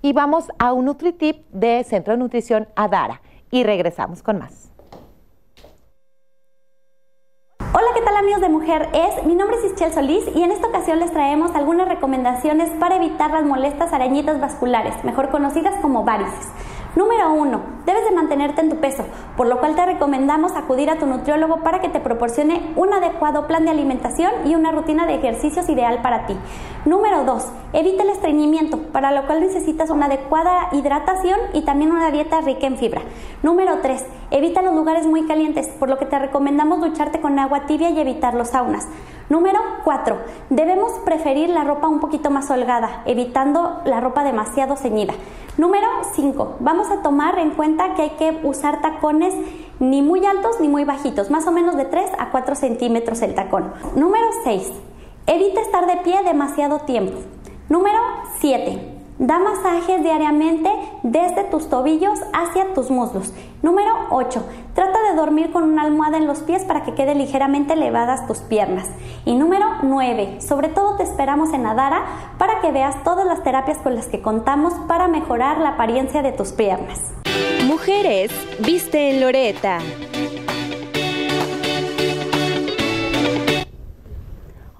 Y 0.02 0.14
vamos 0.14 0.46
a 0.58 0.74
un 0.74 0.86
NutriTip 0.86 1.46
de 1.52 1.84
Centro 1.84 2.14
de 2.14 2.18
Nutrición 2.18 2.68
Adara 2.76 3.22
y 3.52 3.64
regresamos 3.64 4.24
con 4.24 4.40
más. 4.40 4.71
Hola, 7.74 7.88
¿qué 7.96 8.02
tal 8.02 8.18
amigos 8.18 8.42
de 8.42 8.50
Mujer 8.50 8.90
Es? 8.92 9.26
Mi 9.26 9.34
nombre 9.34 9.56
es 9.56 9.72
Ischel 9.72 9.94
Solís 9.94 10.26
y 10.36 10.44
en 10.44 10.52
esta 10.52 10.68
ocasión 10.68 11.00
les 11.00 11.10
traemos 11.12 11.56
algunas 11.56 11.88
recomendaciones 11.88 12.70
para 12.72 12.98
evitar 12.98 13.32
las 13.32 13.46
molestas 13.46 13.94
arañitas 13.94 14.42
vasculares, 14.42 15.02
mejor 15.06 15.30
conocidas 15.30 15.76
como 15.82 16.04
varices. 16.04 16.50
Número 16.94 17.32
1. 17.32 17.62
Debes 17.86 18.04
de 18.04 18.14
mantenerte 18.14 18.60
en 18.60 18.70
tu 18.70 18.76
peso, 18.76 19.06
por 19.38 19.48
lo 19.48 19.60
cual 19.60 19.76
te 19.76 19.86
recomendamos 19.86 20.52
acudir 20.58 20.90
a 20.90 20.98
tu 20.98 21.06
nutriólogo 21.06 21.62
para 21.64 21.80
que 21.80 21.88
te 21.88 22.02
proporcione 22.02 22.74
un 22.76 22.92
adecuado 22.92 23.48
plan 23.48 23.64
de 23.64 23.72
alimentación 23.72 24.30
y 24.46 24.56
una 24.56 24.74
rutina 24.74 25.06
de 25.06 25.16
ejercicios 25.16 25.70
ideal 25.70 26.02
para 26.02 26.26
ti. 26.26 26.36
Número 26.84 27.24
2. 27.24 27.48
Evita 27.72 28.04
el 28.04 28.10
estreñimiento, 28.10 28.78
para 28.92 29.12
lo 29.12 29.26
cual 29.26 29.40
necesitas 29.40 29.90
una 29.90 30.08
adecuada 30.08 30.68
hidratación 30.74 31.40
y 31.54 31.62
también 31.62 31.94
una 31.94 32.12
dieta 32.12 32.42
rica 32.42 32.68
en 32.68 32.76
fibra. 32.76 33.02
Número 33.42 33.78
3. 33.82 34.06
Evita 34.32 34.62
los 34.62 34.76
lugares 34.76 35.08
muy 35.08 35.26
calientes, 35.26 35.70
por 35.70 35.90
lo 35.90 35.98
que 35.98 36.06
te 36.06 36.20
recomendamos 36.20 36.82
ducharte 36.82 37.22
con 37.22 37.40
agua 37.40 37.68
tibia 37.68 37.90
y 37.90 38.00
evitar 38.02 38.34
los 38.34 38.50
saunas. 38.50 38.86
Número 39.30 39.60
4. 39.86 40.18
Debemos 40.50 40.92
preferir 41.06 41.50
la 41.50 41.64
ropa 41.64 41.88
un 41.88 42.02
poquito 42.02 42.30
más 42.30 42.52
holgada, 42.52 43.02
evitando 43.06 43.80
la 43.86 44.02
ropa 44.02 44.26
demasiado 44.26 44.76
ceñida. 44.76 45.14
Número 45.58 45.88
5. 46.14 46.58
Vamos 46.60 46.81
a 46.90 47.02
tomar 47.02 47.38
en 47.40 47.52
cuenta 47.52 47.94
que 47.96 48.02
hay 48.04 48.10
que 48.12 48.40
usar 48.44 48.82
tacones 48.82 49.34
ni 49.80 50.02
muy 50.02 50.26
altos 50.26 50.60
ni 50.60 50.68
muy 50.68 50.84
bajitos, 50.84 51.30
más 51.30 51.48
o 51.48 51.52
menos 51.52 51.76
de 51.76 51.86
3 51.86 52.12
a 52.18 52.32
4 52.32 52.56
centímetros 52.56 53.22
el 53.22 53.36
tacón. 53.36 53.74
Número 53.96 54.26
6. 54.44 54.72
Evita 55.28 55.62
estar 55.62 55.86
de 55.88 55.98
pie 55.98 56.24
demasiado 56.24 56.80
tiempo. 56.80 57.20
Número 57.70 58.00
7. 58.40 58.91
Da 59.22 59.38
masajes 59.38 60.02
diariamente 60.02 60.68
desde 61.04 61.44
tus 61.44 61.70
tobillos 61.70 62.20
hacia 62.34 62.74
tus 62.74 62.90
muslos. 62.90 63.32
Número 63.62 63.94
8. 64.10 64.44
Trata 64.74 64.98
de 65.04 65.16
dormir 65.16 65.52
con 65.52 65.62
una 65.62 65.84
almohada 65.84 66.18
en 66.18 66.26
los 66.26 66.40
pies 66.40 66.64
para 66.64 66.84
que 66.84 66.96
quede 66.96 67.14
ligeramente 67.14 67.74
elevadas 67.74 68.26
tus 68.26 68.40
piernas. 68.40 68.90
Y 69.24 69.36
número 69.36 69.68
9. 69.84 70.42
Sobre 70.42 70.70
todo 70.70 70.98
te 70.98 71.04
esperamos 71.04 71.54
en 71.54 71.68
Adara 71.68 72.04
para 72.40 72.62
que 72.62 72.72
veas 72.72 73.04
todas 73.04 73.28
las 73.28 73.44
terapias 73.44 73.78
con 73.78 73.94
las 73.94 74.08
que 74.08 74.24
contamos 74.24 74.74
para 74.88 75.08
mejorar 75.08 75.60
la 75.60 75.70
apariencia 75.70 76.24
de 76.24 76.32
tus 76.32 76.52
piernas. 76.52 77.00
Mujeres, 77.68 78.32
viste 78.66 79.12
en 79.12 79.22
Loreta. 79.22 79.78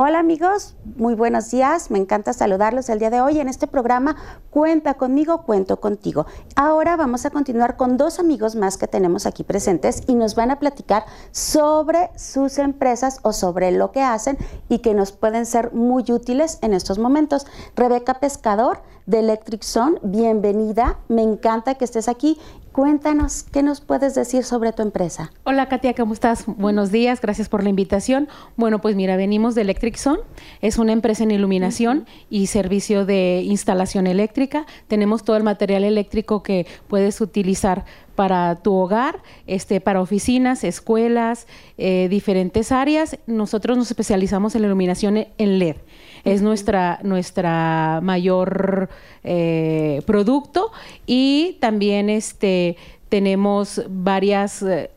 Hola 0.04 0.18
amigos, 0.18 0.74
muy 0.96 1.14
buenos 1.14 1.52
días. 1.52 1.92
Me 1.92 2.00
encanta 2.00 2.34
saludarlos 2.34 2.90
el 2.90 2.98
día 2.98 3.12
de 3.12 3.22
hoy 3.22 3.40
en 3.40 3.48
este 3.48 3.68
programa 3.68 4.16
Cuenta 4.50 4.96
conmigo, 4.96 5.44
cuento 5.44 5.80
contigo. 5.80 6.26
Ahora 6.56 6.98
vamos 6.98 7.28
a 7.28 7.30
continuar 7.30 7.78
con 7.78 7.98
dos 7.98 8.18
amigos 8.18 8.56
más 8.56 8.80
que 8.80 8.88
tenemos 8.88 9.28
aquí 9.28 9.44
presentes 9.44 10.02
y 10.08 10.16
nos 10.16 10.34
van 10.34 10.50
a 10.50 10.58
platicar 10.58 11.06
sobre 11.30 12.10
sus 12.18 12.58
empresas 12.58 13.20
o 13.22 13.32
sobre 13.32 13.72
lo 13.72 13.92
que 13.92 14.02
hacen 14.02 14.40
y 14.70 14.80
que 14.80 14.96
nos 14.96 15.12
pueden 15.12 15.46
ser 15.46 15.72
muy 15.72 16.04
útiles 16.12 16.58
en 16.64 16.74
estos 16.74 16.98
momentos. 16.98 17.46
Rebeca 17.76 18.16
Pescador 18.16 18.82
de 19.06 19.20
Electric 19.20 19.62
Zone, 19.62 20.00
bienvenida. 20.02 21.00
Me 21.10 21.22
encanta 21.22 21.76
que 21.76 21.86
estés 21.86 22.08
aquí 22.08 22.40
Cuéntanos, 22.72 23.44
¿qué 23.44 23.64
nos 23.64 23.82
puedes 23.82 24.16
decir 24.16 24.46
sobre 24.46 24.72
tu 24.72 24.82
empresa? 24.82 25.34
Hola 25.44 25.68
Katia, 25.68 25.94
¿cómo 25.94 26.14
estás? 26.14 26.46
Buenos 26.46 26.90
días, 26.90 27.20
gracias 27.20 27.50
por 27.50 27.64
la 27.64 27.70
invitación. 27.70 28.30
Bueno, 28.56 28.80
pues 28.80 28.96
mira, 28.96 29.18
venimos 29.18 29.56
de 29.56 29.64
Electric 29.64 29.98
Zone, 29.98 30.22
es 30.62 30.78
una 30.78 30.94
empresa 30.94 31.24
en 31.24 31.32
iluminación 31.32 32.06
y 32.30 32.48
servicio 32.48 33.06
de 33.06 33.42
instalación 33.46 34.08
eléctrica. 34.08 34.66
Tenemos 34.88 35.26
todo 35.26 35.36
el 35.36 35.44
material 35.44 35.84
eléctrico 35.84 36.44
que 36.44 36.66
puedes 36.88 37.20
utilizar 37.20 37.84
para 38.16 38.56
tu 38.56 38.74
hogar, 38.74 39.22
este, 39.48 39.82
para 39.82 40.00
oficinas, 40.00 40.64
escuelas, 40.64 41.48
eh, 41.78 42.08
diferentes 42.10 42.72
áreas. 42.72 43.18
Nosotros 43.28 43.78
nos 43.78 43.90
especializamos 43.92 44.56
en 44.56 44.62
la 44.62 44.68
iluminación 44.68 45.18
en 45.18 45.60
LED 45.60 45.76
es 46.24 46.42
nuestra, 46.42 47.00
nuestra 47.04 48.00
mayor 48.02 48.90
eh, 49.24 50.02
producto 50.06 50.72
y 51.06 51.58
también 51.60 52.10
este, 52.10 52.78
tenemos 53.10 53.84
varias... 53.90 54.62
Eh, 54.64 54.90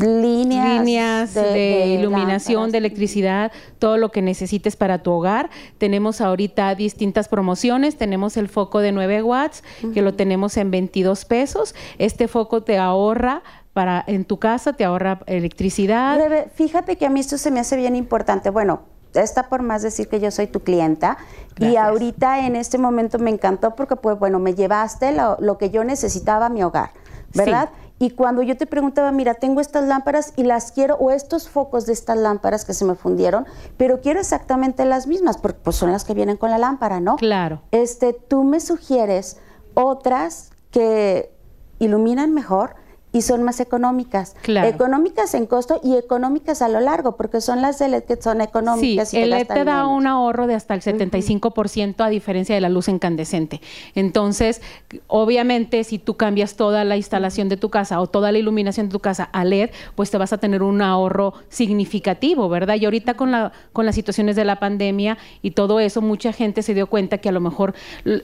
líneas, 0.00 1.34
de, 1.34 1.98
iluminación, 1.98 2.70
de 2.70 2.78
electricidad, 2.78 3.52
todo 3.78 3.96
lo 3.96 4.10
que 4.10 4.22
necesites 4.22 4.76
para 4.76 5.02
tu 5.02 5.10
hogar. 5.10 5.50
Tenemos 5.78 6.20
ahorita 6.20 6.74
distintas 6.74 7.28
promociones. 7.28 7.96
Tenemos 7.96 8.36
el 8.36 8.48
foco 8.48 8.80
de 8.80 8.92
9 8.92 9.22
watts, 9.22 9.62
que 9.92 10.02
lo 10.02 10.14
tenemos 10.14 10.56
en 10.56 10.70
22 10.70 11.24
pesos. 11.24 11.74
Este 11.98 12.28
foco 12.28 12.62
te 12.62 12.78
ahorra 12.78 13.42
para 13.72 14.02
en 14.06 14.24
tu 14.24 14.38
casa, 14.38 14.72
te 14.72 14.84
ahorra 14.84 15.20
electricidad. 15.26 16.18
fíjate 16.54 16.96
que 16.96 17.06
a 17.06 17.10
mí 17.10 17.20
esto 17.20 17.38
se 17.38 17.50
me 17.50 17.60
hace 17.60 17.76
bien 17.76 17.94
importante. 17.94 18.50
Bueno, 18.50 18.82
está 19.14 19.48
por 19.48 19.62
más 19.62 19.82
decir 19.82 20.08
que 20.08 20.20
yo 20.20 20.30
soy 20.30 20.46
tu 20.46 20.60
clienta 20.60 21.18
y 21.58 21.76
ahorita 21.76 22.46
en 22.46 22.56
este 22.56 22.78
momento 22.78 23.18
me 23.18 23.30
encantó 23.30 23.74
porque 23.74 23.96
pues 23.96 24.18
bueno, 24.18 24.38
me 24.38 24.54
llevaste 24.54 25.12
lo, 25.12 25.58
que 25.58 25.70
yo 25.70 25.84
necesitaba 25.84 26.46
a 26.46 26.48
mi 26.48 26.62
hogar, 26.62 26.90
¿verdad? 27.34 27.70
Y 28.02 28.12
cuando 28.12 28.42
yo 28.42 28.56
te 28.56 28.64
preguntaba, 28.64 29.12
mira, 29.12 29.34
tengo 29.34 29.60
estas 29.60 29.84
lámparas 29.84 30.32
y 30.36 30.44
las 30.44 30.72
quiero, 30.72 30.94
o 30.94 31.10
estos 31.10 31.50
focos 31.50 31.84
de 31.84 31.92
estas 31.92 32.16
lámparas 32.16 32.64
que 32.64 32.72
se 32.72 32.86
me 32.86 32.94
fundieron, 32.94 33.44
pero 33.76 34.00
quiero 34.00 34.20
exactamente 34.20 34.86
las 34.86 35.06
mismas, 35.06 35.36
porque 35.36 35.58
pues 35.62 35.76
son 35.76 35.92
las 35.92 36.04
que 36.04 36.14
vienen 36.14 36.38
con 36.38 36.50
la 36.50 36.56
lámpara, 36.56 36.98
¿no? 36.98 37.16
Claro. 37.16 37.60
Este, 37.72 38.14
tú 38.14 38.42
me 38.42 38.60
sugieres 38.60 39.36
otras 39.74 40.50
que 40.70 41.30
iluminan 41.78 42.32
mejor, 42.32 42.74
y 43.12 43.22
son 43.22 43.42
más 43.42 43.60
económicas. 43.60 44.36
Económicas 44.46 45.34
en 45.34 45.46
costo 45.46 45.80
y 45.82 45.96
económicas 45.96 46.62
a 46.62 46.68
lo 46.68 46.80
largo, 46.80 47.16
porque 47.16 47.40
son 47.40 47.60
las 47.62 47.78
de 47.78 47.88
LED 47.88 48.04
que 48.04 48.20
son 48.20 48.40
económicas. 48.40 49.10
Sí, 49.10 49.18
el 49.18 49.30
LED 49.30 49.46
te 49.48 49.64
da 49.64 49.86
un 49.86 50.06
ahorro 50.06 50.46
de 50.46 50.54
hasta 50.54 50.74
el 50.74 50.82
75% 50.82 52.04
a 52.04 52.08
diferencia 52.08 52.54
de 52.54 52.60
la 52.60 52.68
luz 52.68 52.88
incandescente. 52.88 53.60
Entonces, 53.94 54.62
obviamente, 55.08 55.82
si 55.84 55.98
tú 55.98 56.16
cambias 56.16 56.54
toda 56.54 56.84
la 56.84 56.96
instalación 56.96 57.48
de 57.48 57.56
tu 57.56 57.70
casa 57.70 58.00
o 58.00 58.06
toda 58.06 58.32
la 58.32 58.38
iluminación 58.38 58.88
de 58.88 58.92
tu 58.92 59.00
casa 59.00 59.28
a 59.32 59.44
LED, 59.44 59.70
pues 59.94 60.10
te 60.10 60.18
vas 60.18 60.32
a 60.32 60.38
tener 60.38 60.62
un 60.62 60.82
ahorro 60.82 61.34
significativo, 61.48 62.48
¿verdad? 62.48 62.76
Y 62.76 62.84
ahorita 62.84 63.14
con, 63.14 63.32
la, 63.32 63.52
con 63.72 63.86
las 63.86 63.94
situaciones 63.94 64.36
de 64.36 64.44
la 64.44 64.60
pandemia 64.60 65.18
y 65.42 65.52
todo 65.52 65.80
eso, 65.80 66.00
mucha 66.00 66.32
gente 66.32 66.62
se 66.62 66.74
dio 66.74 66.86
cuenta 66.86 67.18
que 67.18 67.28
a 67.28 67.32
lo 67.32 67.40
mejor 67.40 67.74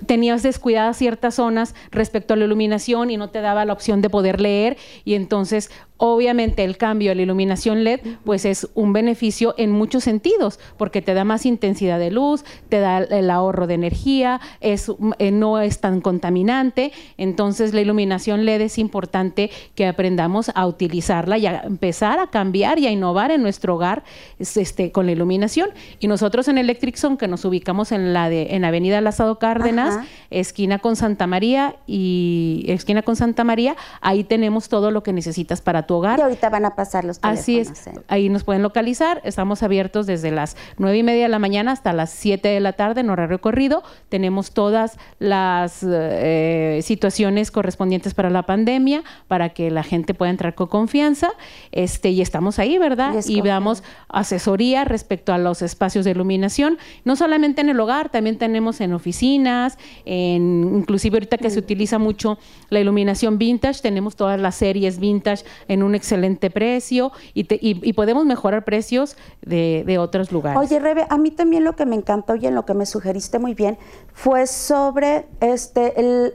tenías 0.06 0.42
descuidadas 0.42 0.96
ciertas 0.96 1.34
zonas 1.34 1.74
respecto 1.90 2.34
a 2.34 2.36
la 2.36 2.44
iluminación 2.44 3.10
y 3.10 3.16
no 3.16 3.30
te 3.30 3.40
daba 3.40 3.64
la 3.64 3.72
opción 3.72 4.00
de 4.00 4.10
poder 4.10 4.40
leer 4.40 4.75
y 5.04 5.14
entonces 5.14 5.70
Obviamente 5.98 6.62
el 6.62 6.76
cambio 6.76 7.12
a 7.12 7.14
la 7.14 7.22
iluminación 7.22 7.82
LED 7.82 8.00
pues 8.24 8.44
es 8.44 8.68
un 8.74 8.92
beneficio 8.92 9.54
en 9.56 9.70
muchos 9.70 10.04
sentidos 10.04 10.60
porque 10.76 11.00
te 11.00 11.14
da 11.14 11.24
más 11.24 11.46
intensidad 11.46 11.98
de 11.98 12.10
luz, 12.10 12.44
te 12.68 12.80
da 12.80 12.98
el 12.98 13.30
ahorro 13.30 13.66
de 13.66 13.74
energía, 13.74 14.40
es, 14.60 14.92
eh, 15.18 15.30
no 15.30 15.58
es 15.58 15.80
tan 15.80 16.02
contaminante, 16.02 16.92
entonces 17.16 17.72
la 17.72 17.80
iluminación 17.80 18.44
LED 18.44 18.60
es 18.60 18.78
importante 18.78 19.50
que 19.74 19.86
aprendamos 19.86 20.50
a 20.54 20.66
utilizarla 20.66 21.38
y 21.38 21.46
a 21.46 21.62
empezar 21.62 22.18
a 22.18 22.26
cambiar 22.26 22.78
y 22.78 22.86
a 22.86 22.90
innovar 22.90 23.30
en 23.30 23.42
nuestro 23.42 23.76
hogar 23.76 24.04
este, 24.38 24.92
con 24.92 25.06
la 25.06 25.12
iluminación. 25.12 25.70
Y 25.98 26.08
nosotros 26.08 26.48
en 26.48 26.58
Electric 26.58 26.96
Zone 26.96 27.16
que 27.16 27.28
nos 27.28 27.44
ubicamos 27.44 27.92
en 27.92 28.12
la 28.12 28.28
de 28.28 28.48
en 28.50 28.64
Avenida 28.64 29.00
Lázaro 29.00 29.38
Cárdenas, 29.38 30.04
esquina 30.30 30.78
con 30.78 30.96
Santa 30.96 31.26
María 31.26 31.76
y 31.86 32.66
esquina 32.68 33.02
con 33.02 33.16
Santa 33.16 33.44
María, 33.44 33.76
ahí 34.02 34.24
tenemos 34.24 34.68
todo 34.68 34.90
lo 34.90 35.02
que 35.02 35.14
necesitas 35.14 35.62
para 35.62 35.85
tu 35.86 35.94
hogar. 35.94 36.18
Y 36.18 36.22
ahorita 36.22 36.50
van 36.50 36.64
a 36.64 36.74
pasar 36.74 37.04
los 37.04 37.20
teléfonos. 37.20 37.40
Así 37.40 37.58
es, 37.58 37.86
¿eh? 37.86 37.92
ahí 38.08 38.28
nos 38.28 38.44
pueden 38.44 38.62
localizar. 38.62 39.20
Estamos 39.24 39.62
abiertos 39.62 40.06
desde 40.06 40.30
las 40.30 40.56
nueve 40.78 40.98
y 40.98 41.02
media 41.02 41.24
de 41.24 41.28
la 41.28 41.38
mañana 41.38 41.72
hasta 41.72 41.92
las 41.92 42.10
7 42.10 42.48
de 42.48 42.60
la 42.60 42.72
tarde 42.74 43.00
en 43.00 43.10
horario 43.10 43.40
corrido. 43.40 43.82
Tenemos 44.08 44.52
todas 44.52 44.98
las 45.18 45.84
eh, 45.86 46.80
situaciones 46.82 47.50
correspondientes 47.50 48.14
para 48.14 48.30
la 48.30 48.44
pandemia 48.44 49.02
para 49.28 49.50
que 49.50 49.70
la 49.70 49.82
gente 49.82 50.14
pueda 50.14 50.30
entrar 50.30 50.54
con 50.54 50.68
confianza. 50.68 51.30
Este, 51.72 52.10
y 52.10 52.20
estamos 52.20 52.58
ahí, 52.58 52.78
¿verdad? 52.78 53.14
Y 53.26 53.42
damos 53.42 53.82
asesoría 54.08 54.84
respecto 54.84 55.32
a 55.32 55.38
los 55.38 55.62
espacios 55.62 56.04
de 56.04 56.12
iluminación, 56.12 56.78
no 57.04 57.16
solamente 57.16 57.60
en 57.60 57.68
el 57.68 57.78
hogar, 57.80 58.08
también 58.08 58.38
tenemos 58.38 58.80
en 58.80 58.92
oficinas, 58.92 59.78
en 60.04 60.72
inclusive 60.76 61.16
ahorita 61.16 61.38
que 61.38 61.50
se 61.50 61.58
utiliza 61.58 61.98
mucho 61.98 62.38
la 62.70 62.80
iluminación 62.80 63.38
vintage, 63.38 63.80
tenemos 63.82 64.16
todas 64.16 64.40
las 64.40 64.54
series 64.54 64.98
vintage 64.98 65.44
en 65.68 65.75
un 65.82 65.94
excelente 65.94 66.50
precio 66.50 67.12
y, 67.34 67.44
te- 67.44 67.58
y- 67.60 67.92
podemos 67.92 68.24
mejorar 68.26 68.64
precios 68.64 69.16
de, 69.42 69.82
de 69.86 69.98
otros 69.98 70.32
lugares. 70.32 70.58
Oye, 70.60 70.78
Rebe, 70.78 71.06
a 71.08 71.18
mí 71.18 71.30
también 71.30 71.64
lo 71.64 71.74
que 71.76 71.86
me 71.86 71.96
encantó 71.96 72.34
y 72.36 72.46
en 72.46 72.54
lo 72.54 72.64
que 72.64 72.74
me 72.74 72.86
sugeriste 72.86 73.38
muy 73.38 73.54
bien 73.54 73.78
fue 74.12 74.46
sobre 74.46 75.26
este 75.40 75.98
el- 76.00 76.34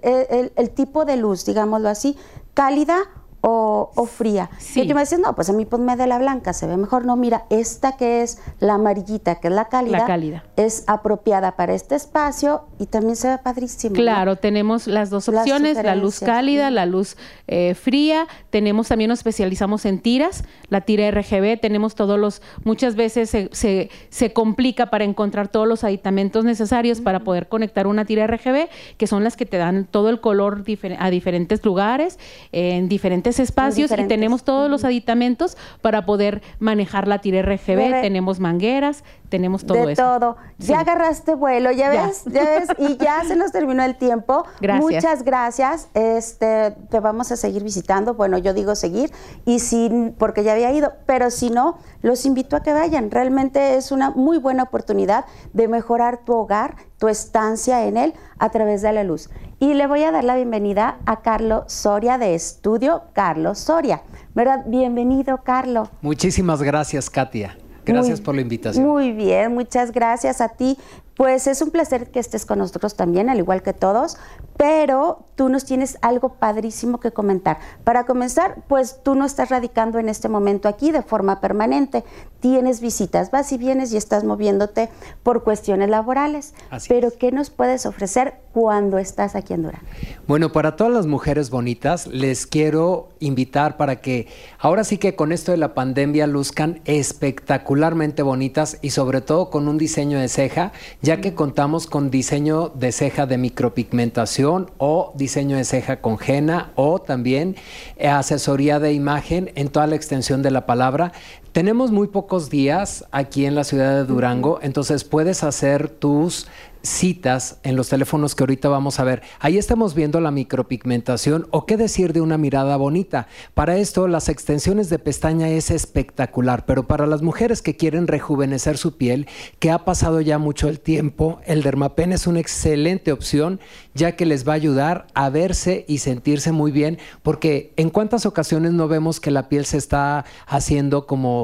el 0.55 0.69
tipo 0.71 1.05
de 1.05 1.17
luz, 1.17 1.45
digámoslo 1.45 1.89
así, 1.89 2.17
cálida 2.53 2.97
o, 3.41 3.91
o 3.95 4.05
fría. 4.05 4.49
Sí. 4.59 4.81
Y 4.81 4.87
tú 4.87 4.93
me 4.93 5.01
decías, 5.01 5.19
no, 5.19 5.33
pues 5.35 5.49
a 5.49 5.53
mí 5.53 5.65
ponme 5.65 5.95
de 5.95 6.05
la 6.07 6.19
blanca, 6.19 6.53
se 6.53 6.67
ve 6.67 6.77
mejor. 6.77 7.05
No, 7.05 7.15
mira, 7.15 7.45
esta 7.49 7.97
que 7.97 8.21
es 8.21 8.37
la 8.59 8.75
amarillita, 8.75 9.35
que 9.35 9.47
es 9.47 9.53
la 9.53 9.65
cálida, 9.65 9.99
La 9.99 10.05
cálida. 10.05 10.43
es 10.57 10.83
apropiada 10.87 11.55
para 11.55 11.73
este 11.73 11.95
espacio 11.95 12.65
y 12.79 12.85
también 12.85 13.15
se 13.15 13.29
ve 13.29 13.37
padrísimo. 13.39 13.95
¿no? 13.95 14.01
Claro, 14.01 14.35
tenemos 14.35 14.85
las 14.87 15.09
dos 15.09 15.27
Las 15.27 15.41
opciones, 15.41 15.81
la 15.83 15.95
luz 15.95 16.19
cálida, 16.19 16.69
la 16.71 16.85
luz 16.85 17.17
eh, 17.47 17.73
fría. 17.73 18.27
Tenemos 18.51 18.87
también 18.89 19.09
nos 19.09 19.19
especializamos 19.19 19.85
en 19.85 19.99
tiras, 19.99 20.43
la 20.69 20.81
tira 20.81 21.09
RGB. 21.09 21.59
Tenemos 21.59 21.95
todos 21.95 22.19
los, 22.19 22.41
muchas 22.63 22.95
veces 22.95 23.29
se, 23.29 23.49
se, 23.53 23.89
se 24.09 24.33
complica 24.33 24.87
para 24.91 25.03
encontrar 25.03 25.47
todos 25.47 25.67
los 25.67 25.83
aditamentos 25.83 26.45
necesarios 26.45 27.01
para 27.01 27.21
poder 27.21 27.47
conectar 27.47 27.87
una 27.87 28.05
tira 28.05 28.27
RGB, 28.27 28.67
que 28.97 29.07
son 29.07 29.23
las 29.23 29.35
que 29.35 29.45
te 29.47 29.57
dan 29.57 29.85
todo 29.85 30.09
el 30.09 30.21
color 30.21 30.63
difer- 30.63 30.97
a 30.99 31.09
diferentes 31.09 31.65
lugares, 31.65 32.19
en 32.51 32.87
diferentes 32.87 33.30
espacios 33.39 33.89
diferentes. 33.89 34.15
y 34.15 34.17
tenemos 34.17 34.43
todos 34.43 34.69
los 34.69 34.83
aditamentos 34.83 35.57
para 35.81 36.05
poder 36.05 36.41
manejar 36.59 37.07
la 37.07 37.19
tira 37.19 37.41
RGB. 37.41 38.01
Tenemos 38.01 38.39
mangueras, 38.39 39.03
tenemos 39.29 39.65
todo 39.65 39.85
de 39.85 39.93
eso. 39.93 40.01
todo. 40.03 40.37
Sí. 40.59 40.67
Ya 40.67 40.81
agarraste 40.81 41.35
vuelo, 41.35 41.71
ya 41.71 41.93
Ya. 41.93 42.07
ves, 42.07 42.23
ya 42.25 42.43
ves, 42.43 42.69
y 42.77 42.97
ya 42.97 43.23
se 43.25 43.35
nos 43.35 43.51
terminó 43.51 43.83
el 43.83 43.95
tiempo. 43.95 44.45
Gracias. 44.59 44.83
Muchas 44.83 45.23
gracias. 45.23 45.87
Este, 45.93 46.71
te 46.89 46.99
vamos 46.99 47.31
a 47.31 47.37
seguir 47.37 47.63
visitando. 47.63 48.13
Bueno, 48.13 48.37
yo 48.37 48.53
digo 48.53 48.75
seguir, 48.75 49.11
y 49.45 49.59
si, 49.59 50.13
porque 50.17 50.43
ya 50.43 50.53
había 50.53 50.71
ido, 50.71 50.93
pero 51.05 51.29
si 51.31 51.49
no, 51.49 51.77
los 52.01 52.25
invito 52.25 52.55
a 52.55 52.63
que 52.63 52.73
vayan. 52.73 53.11
Realmente 53.11 53.75
es 53.75 53.91
una 53.91 54.09
muy 54.11 54.37
buena 54.37 54.63
oportunidad 54.63 55.25
de 55.53 55.67
mejorar 55.67 56.19
tu 56.25 56.33
hogar, 56.33 56.75
tu 56.97 57.07
estancia 57.07 57.85
en 57.85 57.97
él 57.97 58.13
a 58.39 58.49
través 58.49 58.81
de 58.81 58.91
la 58.93 59.03
luz. 59.03 59.29
Y 59.59 59.73
le 59.75 59.87
voy 59.87 60.03
a 60.03 60.11
dar 60.11 60.23
la 60.23 60.35
bienvenida 60.35 60.97
a 61.05 61.21
Carlos 61.21 61.63
Soria 61.67 62.17
de 62.17 62.33
Estudio 62.35 63.03
Carlos 63.13 63.59
Soria. 63.59 64.01
¿Verdad? 64.33 64.63
Bienvenido, 64.67 65.43
Carlos. 65.43 65.89
Muchísimas 66.01 66.63
gracias, 66.63 67.09
Katia. 67.09 67.57
Gracias 67.85 68.19
Muy- 68.19 68.25
por 68.25 68.35
la 68.35 68.41
invitación. 68.41 68.85
Muy 68.85 69.11
bien, 69.11 69.53
muchas 69.53 69.91
gracias 69.91 70.39
a 70.39 70.49
ti. 70.49 70.77
Pues 71.21 71.45
es 71.45 71.61
un 71.61 71.69
placer 71.69 72.09
que 72.09 72.17
estés 72.17 72.47
con 72.47 72.57
nosotros 72.57 72.95
también, 72.95 73.29
al 73.29 73.37
igual 73.37 73.61
que 73.61 73.73
todos, 73.73 74.17
pero 74.57 75.27
tú 75.35 75.49
nos 75.49 75.65
tienes 75.65 75.99
algo 76.01 76.29
padrísimo 76.39 76.99
que 76.99 77.11
comentar. 77.11 77.59
Para 77.83 78.07
comenzar, 78.07 78.63
pues 78.67 79.03
tú 79.03 79.13
no 79.13 79.25
estás 79.25 79.49
radicando 79.49 79.99
en 79.99 80.09
este 80.09 80.29
momento 80.29 80.67
aquí 80.67 80.91
de 80.91 81.03
forma 81.03 81.39
permanente, 81.39 82.03
tienes 82.39 82.81
visitas, 82.81 83.29
vas 83.29 83.51
y 83.51 83.59
vienes 83.59 83.93
y 83.93 83.97
estás 83.97 84.23
moviéndote 84.23 84.89
por 85.21 85.43
cuestiones 85.43 85.89
laborales. 85.89 86.55
Así 86.71 86.89
pero 86.89 87.09
es. 87.09 87.13
¿qué 87.17 87.31
nos 87.31 87.51
puedes 87.51 87.85
ofrecer 87.85 88.33
cuando 88.51 88.97
estás 88.97 89.35
aquí 89.35 89.53
en 89.53 89.61
Durango? 89.61 89.85
Bueno, 90.27 90.51
para 90.51 90.75
todas 90.75 90.91
las 90.91 91.05
mujeres 91.05 91.49
bonitas, 91.49 92.07
les 92.07 92.47
quiero 92.47 93.09
invitar 93.19 93.77
para 93.77 94.01
que 94.01 94.27
ahora 94.57 94.83
sí 94.83 94.97
que 94.97 95.15
con 95.15 95.31
esto 95.31 95.51
de 95.51 95.57
la 95.57 95.73
pandemia 95.75 96.25
luzcan 96.25 96.81
espectacularmente 96.85 98.23
bonitas 98.23 98.79
y 98.81 98.89
sobre 98.89 99.21
todo 99.21 99.49
con 99.49 99.67
un 99.67 99.77
diseño 99.77 100.19
de 100.19 100.27
ceja, 100.27 100.71
ya 101.01 101.10
que 101.19 101.33
contamos 101.33 101.87
con 101.87 102.09
diseño 102.09 102.69
de 102.69 102.93
ceja 102.93 103.25
de 103.25 103.37
micropigmentación 103.37 104.71
o 104.77 105.11
diseño 105.15 105.57
de 105.57 105.65
ceja 105.65 105.99
con 105.99 106.17
henna 106.25 106.71
o 106.75 106.99
también 106.99 107.57
asesoría 108.01 108.79
de 108.79 108.93
imagen 108.93 109.51
en 109.55 109.67
toda 109.67 109.87
la 109.87 109.95
extensión 109.95 110.41
de 110.41 110.51
la 110.51 110.65
palabra. 110.65 111.11
Tenemos 111.51 111.91
muy 111.91 112.07
pocos 112.07 112.49
días 112.49 113.03
aquí 113.11 113.45
en 113.45 113.55
la 113.55 113.65
ciudad 113.65 113.93
de 113.93 114.05
Durango, 114.05 114.59
entonces 114.61 115.03
puedes 115.03 115.43
hacer 115.43 115.89
tus 115.89 116.47
citas 116.83 117.59
en 117.63 117.75
los 117.75 117.89
teléfonos 117.89 118.35
que 118.35 118.43
ahorita 118.43 118.69
vamos 118.69 118.99
a 118.99 119.03
ver. 119.03 119.21
Ahí 119.39 119.57
estamos 119.57 119.93
viendo 119.93 120.19
la 120.19 120.31
micropigmentación 120.31 121.47
o 121.51 121.65
qué 121.65 121.77
decir 121.77 122.13
de 122.13 122.21
una 122.21 122.37
mirada 122.37 122.75
bonita. 122.77 123.27
Para 123.53 123.77
esto 123.77 124.07
las 124.07 124.29
extensiones 124.29 124.89
de 124.89 124.99
pestaña 124.99 125.49
es 125.49 125.71
espectacular, 125.71 126.65
pero 126.65 126.87
para 126.87 127.05
las 127.05 127.21
mujeres 127.21 127.61
que 127.61 127.75
quieren 127.75 128.07
rejuvenecer 128.07 128.77
su 128.77 128.97
piel, 128.97 129.27
que 129.59 129.71
ha 129.71 129.85
pasado 129.85 130.21
ya 130.21 130.37
mucho 130.37 130.69
el 130.69 130.79
tiempo, 130.79 131.39
el 131.45 131.63
Dermapen 131.63 132.13
es 132.13 132.27
una 132.27 132.39
excelente 132.39 133.11
opción 133.11 133.59
ya 133.93 134.15
que 134.15 134.25
les 134.25 134.47
va 134.47 134.53
a 134.53 134.55
ayudar 134.55 135.07
a 135.13 135.29
verse 135.29 135.85
y 135.87 135.99
sentirse 135.99 136.51
muy 136.51 136.71
bien, 136.71 136.97
porque 137.23 137.73
en 137.75 137.89
cuántas 137.89 138.25
ocasiones 138.25 138.71
no 138.71 138.87
vemos 138.87 139.19
que 139.19 139.31
la 139.31 139.49
piel 139.49 139.65
se 139.65 139.77
está 139.77 140.25
haciendo 140.47 141.05
como 141.05 141.40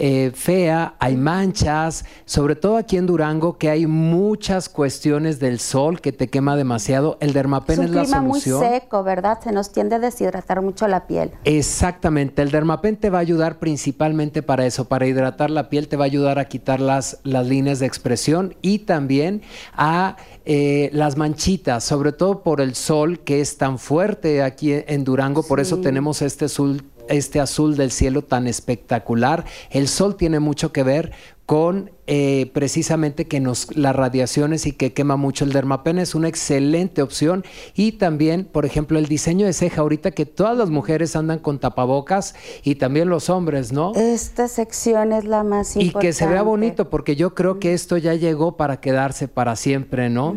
eh, 0.00 0.30
fea, 0.32 0.94
hay 1.00 1.16
manchas, 1.16 2.04
sobre 2.24 2.54
todo 2.54 2.76
aquí 2.76 2.96
en 2.96 3.06
Durango 3.06 3.58
que 3.58 3.68
hay 3.68 3.88
muchas 3.88 4.68
cuestiones 4.68 5.40
del 5.40 5.58
sol 5.58 6.00
que 6.00 6.12
te 6.12 6.28
quema 6.28 6.54
demasiado. 6.54 7.18
El 7.20 7.32
dermapen 7.32 7.82
es 7.82 7.90
la 7.90 8.02
clima 8.02 8.20
muy 8.20 8.40
solución. 8.40 8.80
seco, 8.80 9.02
¿verdad? 9.02 9.40
Se 9.42 9.50
nos 9.50 9.72
tiende 9.72 9.96
a 9.96 9.98
deshidratar 9.98 10.62
mucho 10.62 10.86
la 10.86 11.08
piel. 11.08 11.32
Exactamente, 11.42 12.42
el 12.42 12.52
dermapen 12.52 12.96
te 12.96 13.10
va 13.10 13.18
a 13.18 13.22
ayudar 13.22 13.58
principalmente 13.58 14.40
para 14.40 14.66
eso, 14.66 14.84
para 14.84 15.04
hidratar 15.04 15.50
la 15.50 15.68
piel, 15.68 15.88
te 15.88 15.96
va 15.96 16.04
a 16.04 16.06
ayudar 16.06 16.38
a 16.38 16.44
quitar 16.44 16.78
las, 16.78 17.18
las 17.24 17.48
líneas 17.48 17.80
de 17.80 17.86
expresión 17.86 18.54
y 18.62 18.80
también 18.80 19.42
a 19.72 20.16
eh, 20.44 20.90
las 20.92 21.16
manchitas, 21.16 21.82
sobre 21.82 22.12
todo 22.12 22.44
por 22.44 22.60
el 22.60 22.76
sol 22.76 23.18
que 23.18 23.40
es 23.40 23.58
tan 23.58 23.80
fuerte 23.80 24.44
aquí 24.44 24.72
en 24.72 25.02
Durango, 25.02 25.42
por 25.42 25.58
eso 25.58 25.78
tenemos 25.78 26.22
este 26.22 26.44
azul, 26.44 26.84
este 27.08 27.40
azul 27.40 27.76
del 27.76 27.90
cielo 27.90 28.22
tan 28.22 28.46
espectacular. 28.46 29.44
El 29.70 29.88
sol 29.88 30.16
tiene 30.16 30.40
mucho 30.40 30.72
que 30.72 30.82
ver 30.82 31.12
con 31.46 31.90
eh, 32.06 32.50
precisamente 32.52 33.26
que 33.26 33.40
nos 33.40 33.74
las 33.74 33.96
radiaciones 33.96 34.66
y 34.66 34.72
que 34.72 34.92
quema 34.92 35.16
mucho 35.16 35.46
el 35.46 35.52
dermapen 35.54 35.98
es 35.98 36.14
una 36.14 36.28
excelente 36.28 37.00
opción. 37.00 37.42
Y 37.74 37.92
también 37.92 38.44
por 38.44 38.66
ejemplo 38.66 38.98
el 38.98 39.06
diseño 39.06 39.46
de 39.46 39.54
ceja. 39.54 39.80
Ahorita 39.80 40.10
que 40.10 40.26
todas 40.26 40.58
las 40.58 40.68
mujeres 40.68 41.16
andan 41.16 41.38
con 41.38 41.58
tapabocas 41.58 42.34
y 42.62 42.74
también 42.74 43.08
los 43.08 43.30
hombres 43.30 43.72
no 43.72 43.92
Esta 43.94 44.46
sección 44.46 45.12
es 45.12 45.24
la 45.24 45.42
más 45.42 45.74
y 45.76 45.80
importante. 45.80 46.08
que 46.08 46.12
se 46.12 46.26
vea 46.26 46.42
bonito 46.42 46.90
porque 46.90 47.16
yo 47.16 47.34
creo 47.34 47.58
que 47.58 47.72
esto 47.72 47.96
ya 47.96 48.12
llegó 48.14 48.58
para 48.58 48.80
quedarse 48.80 49.26
para 49.26 49.56
siempre 49.56 50.10
no 50.10 50.36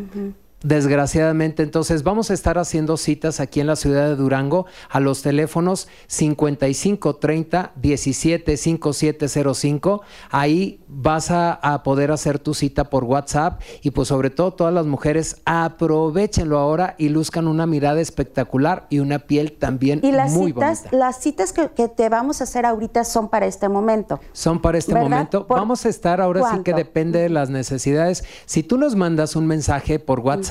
Desgraciadamente, 0.64 1.64
entonces 1.64 2.04
vamos 2.04 2.30
a 2.30 2.36
estar 2.36 2.60
haciendo 2.60 2.96
citas 2.96 3.40
aquí 3.40 3.62
en 3.62 3.68
la 3.68 3.76
ciudad 3.76 4.08
de 4.08 4.16
Durango 4.16 4.68
a 4.90 5.00
los 5.00 5.24
teléfonos 5.24 5.88
5530 6.08 7.72
17 7.76 8.58
5705. 8.58 10.02
Ahí 10.30 10.80
vas 10.88 11.32
a, 11.32 11.54
a 11.54 11.82
poder 11.82 12.12
hacer 12.12 12.38
tu 12.38 12.54
cita 12.54 12.92
por 12.92 13.06
WhatsApp 13.06 13.60
y 13.82 13.90
pues 13.90 14.08
sobre 14.08 14.30
todo 14.30 14.54
todas 14.54 14.74
las 14.74 14.86
mujeres 14.86 15.38
aprovechenlo 15.46 16.60
ahora 16.60 16.94
y 17.00 17.10
luzcan 17.10 17.48
una 17.48 17.66
mirada 17.66 18.00
espectacular 18.00 18.86
y 18.90 19.00
una 19.00 19.18
piel 19.20 19.54
también 19.54 20.00
Y 20.04 20.12
las 20.12 20.32
muy 20.32 20.52
citas, 20.52 20.84
bonita. 20.84 20.98
las 20.98 21.20
citas 21.22 21.54
que, 21.54 21.70
que 21.70 21.88
te 21.88 22.08
vamos 22.10 22.40
a 22.42 22.44
hacer 22.44 22.68
ahorita 22.68 23.04
son 23.04 23.30
para 23.30 23.48
este 23.48 23.68
momento. 23.68 24.20
Son 24.32 24.62
para 24.62 24.78
este 24.78 24.94
¿Verdad? 24.94 25.10
momento. 25.10 25.48
¿Por 25.48 25.58
Vamos 25.58 25.86
a 25.86 25.90
estar 25.90 26.22
ahora 26.22 26.44
sí 26.52 26.62
que 26.64 26.74
depende 26.74 27.20
de 27.20 27.30
las 27.30 27.50
necesidades. 27.50 28.24
Si 28.46 28.62
tú 28.62 28.78
nos 28.78 28.96
mandas 28.96 29.36
un 29.36 29.48
mensaje 29.48 29.98
por 29.98 30.20
WhatsApp, 30.20 30.51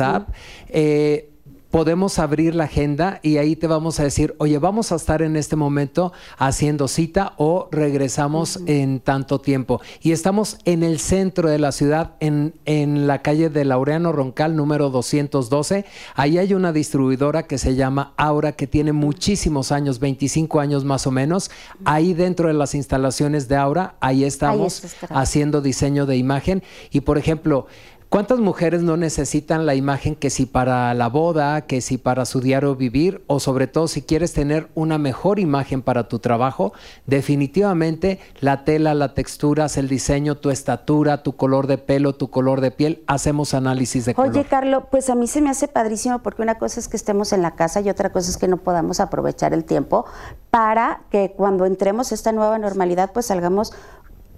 eh, 0.69 1.31
podemos 1.71 2.19
abrir 2.19 2.55
la 2.55 2.65
agenda 2.65 3.21
y 3.23 3.37
ahí 3.37 3.55
te 3.57 3.67
vamos 3.67 4.01
a 4.01 4.05
decir, 4.05 4.35
oye, 4.39 4.59
vamos 4.59 4.91
a 4.93 4.97
estar 4.97 5.23
en 5.23 5.37
este 5.37 5.57
momento 5.57 6.13
haciendo 6.37 6.89
cita 6.89 7.35
o 7.37 7.69
regresamos 7.71 8.61
en 8.67 9.01
tanto 9.01 9.41
tiempo. 9.41 9.81
Y 10.03 10.13
estamos 10.13 10.59
en 10.65 10.83
el 10.83 10.99
centro 10.99 11.49
de 11.49 11.59
la 11.59 11.73
ciudad, 11.73 12.15
en, 12.21 12.55
en 12.65 13.07
la 13.07 13.23
calle 13.23 13.51
de 13.51 13.65
Laureano 13.65 14.13
Roncal, 14.13 14.57
número 14.57 14.91
212. 14.91 15.85
Ahí 16.15 16.39
hay 16.39 16.55
una 16.55 16.73
distribuidora 16.73 17.45
que 17.45 17.59
se 17.59 17.77
llama 17.77 18.15
Aura, 18.17 18.53
que 18.53 18.67
tiene 18.67 18.93
muchísimos 18.93 19.71
años, 19.71 20.01
25 20.01 20.61
años 20.61 20.85
más 20.85 21.07
o 21.07 21.13
menos. 21.13 21.51
Ahí 21.85 22.15
dentro 22.15 22.49
de 22.49 22.55
las 22.55 22.75
instalaciones 22.75 23.49
de 23.49 23.57
Aura, 23.57 23.95
ahí 24.01 24.25
estamos 24.25 24.83
haciendo 25.09 25.61
diseño 25.61 26.07
de 26.07 26.17
imagen. 26.17 26.63
Y 26.91 27.03
por 27.03 27.17
ejemplo, 27.17 27.67
¿Cuántas 28.11 28.40
mujeres 28.40 28.83
no 28.83 28.96
necesitan 28.96 29.66
la 29.66 29.77
imagen 29.77 30.16
que 30.16 30.31
si 30.31 30.44
para 30.44 30.92
la 30.94 31.09
boda, 31.09 31.61
que 31.61 31.81
si 31.81 31.96
para 31.96 32.25
su 32.25 32.40
diario 32.40 32.75
vivir 32.75 33.23
o 33.29 33.38
sobre 33.38 33.68
todo 33.68 33.87
si 33.87 34.03
quieres 34.03 34.33
tener 34.33 34.68
una 34.75 34.99
mejor 34.99 35.38
imagen 35.38 35.81
para 35.81 36.09
tu 36.09 36.18
trabajo? 36.18 36.73
Definitivamente 37.07 38.18
la 38.40 38.64
tela, 38.64 38.94
la 38.94 39.14
textura, 39.14 39.68
el 39.77 39.87
diseño, 39.87 40.35
tu 40.38 40.51
estatura, 40.51 41.23
tu 41.23 41.37
color 41.37 41.68
de 41.68 41.79
pelo, 41.79 42.16
tu 42.16 42.31
color 42.31 42.61
de 42.61 42.73
piel, 42.73 43.05
hacemos 43.07 43.55
análisis 43.55 44.07
de 44.07 44.14
color. 44.16 44.33
Oye, 44.33 44.44
Carlos, 44.44 44.83
pues 44.90 45.09
a 45.09 45.14
mí 45.14 45.29
se 45.29 45.40
me 45.40 45.49
hace 45.49 45.68
padrísimo 45.68 46.18
porque 46.18 46.42
una 46.42 46.59
cosa 46.59 46.81
es 46.81 46.88
que 46.88 46.96
estemos 46.96 47.33
en 47.33 47.42
la 47.42 47.55
casa 47.55 47.81
y 47.81 47.90
otra 47.90 48.11
cosa 48.11 48.29
es 48.29 48.38
que 48.38 48.49
no 48.49 48.57
podamos 48.57 48.99
aprovechar 48.99 49.55
el 49.55 49.64
tiempo 49.64 50.05
para 50.51 51.03
que 51.11 51.33
cuando 51.37 51.64
entremos 51.64 52.11
a 52.11 52.16
esta 52.16 52.33
nueva 52.33 52.59
normalidad 52.59 53.12
pues 53.12 53.27
salgamos 53.27 53.73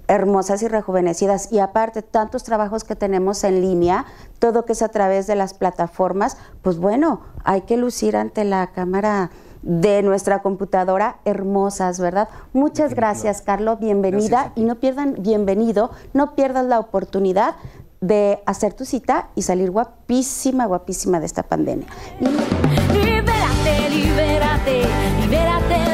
hermosas 0.09 0.63
y 0.63 0.69
rejuvenecidas. 0.69 1.53
Y 1.53 1.59
aparte, 1.59 2.03
tantos 2.03 2.45
trabajos 2.45 2.85
que 2.85 2.97
tenemos 2.97 3.45
en 3.45 3.61
línea, 3.61 4.07
todo 4.39 4.65
que 4.65 4.73
es 4.73 4.83
a 4.83 4.89
través 4.89 5.27
de 5.27 5.37
las 5.37 5.55
plataformas, 5.55 6.37
pues 6.63 6.79
bueno, 6.79 7.21
hay 7.45 7.63
que 7.63 7.77
lucir 7.77 8.17
ante 8.17 8.45
la 8.45 8.69
cámara 8.69 9.31
de 9.63 10.03
nuestra 10.03 10.43
computadora 10.43 11.19
hermosas, 11.25 12.01
¿verdad? 12.01 12.29
Muchas 12.53 12.95
gracias, 12.95 13.43
Carlos, 13.43 13.79
bienvenida 13.79 14.53
y 14.57 14.65
no 14.65 14.77
pierdan, 14.77 15.17
bienvenido, 15.21 15.91
no 16.13 16.35
pierdas 16.35 16.67
la 16.67 16.81
oportunidad 16.81 17.55
de 18.01 18.43
hacer 18.47 18.75
tu 18.75 18.85
cita 18.85 19.29
y 19.37 19.43
salir 19.43 19.71
guapísima, 19.71 20.67
guapísima 20.67 21.21
de 21.21 21.27
esta 21.27 21.45
pandemia. 21.45 21.87
Libérate, 22.93 23.91
libérate, 23.91 24.83
libérate 25.21 25.92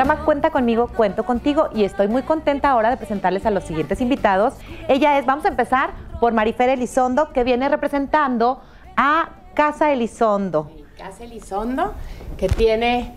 programa 0.00 0.24
Cuenta 0.24 0.48
conmigo, 0.50 0.88
cuento 0.88 1.24
contigo 1.26 1.68
y 1.74 1.84
estoy 1.84 2.08
muy 2.08 2.22
contenta 2.22 2.70
ahora 2.70 2.88
de 2.88 2.96
presentarles 2.96 3.44
a 3.44 3.50
los 3.50 3.64
siguientes 3.64 4.00
invitados. 4.00 4.54
Ella 4.88 5.18
es, 5.18 5.26
vamos 5.26 5.44
a 5.44 5.48
empezar 5.48 5.90
por 6.20 6.32
Marifer 6.32 6.70
Elizondo, 6.70 7.32
que 7.34 7.44
viene 7.44 7.68
representando 7.68 8.62
a 8.96 9.28
Casa 9.52 9.92
Elizondo. 9.92 10.70
Casa 10.96 11.24
Elizondo, 11.24 11.92
que 12.38 12.48
tiene, 12.48 13.14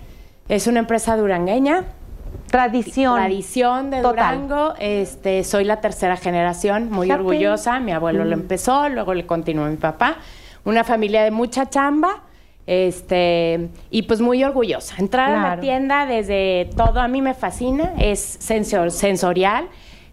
es 0.49 0.67
una 0.67 0.79
empresa 0.79 1.15
durangueña. 1.15 1.85
Tradición. 2.51 3.15
Tradición 3.15 3.89
de 3.89 4.01
Total. 4.01 4.41
Durango. 4.41 4.73
Este, 4.77 5.45
soy 5.45 5.63
la 5.63 5.79
tercera 5.79 6.17
generación, 6.17 6.91
muy 6.91 7.09
orgullosa. 7.09 7.79
Mi 7.79 7.93
abuelo 7.93 8.25
lo 8.25 8.35
Mm. 8.35 8.41
empezó, 8.41 8.89
luego 8.89 9.13
le 9.13 9.25
continuó 9.25 9.67
mi 9.67 9.77
papá. 9.77 10.17
Una 10.65 10.83
familia 10.83 11.23
de 11.23 11.31
mucha 11.31 11.69
chamba. 11.69 12.22
Este, 12.65 13.69
y 13.91 14.03
pues 14.03 14.21
muy 14.21 14.43
orgullosa. 14.43 14.95
Entrar 14.99 15.31
a 15.31 15.55
la 15.55 15.59
tienda 15.59 16.05
desde 16.05 16.69
todo 16.77 16.99
a 17.01 17.07
mí 17.07 17.21
me 17.21 17.33
fascina, 17.33 17.93
es 17.99 18.37
sensor- 18.39 18.91
sensorial. 18.91 19.67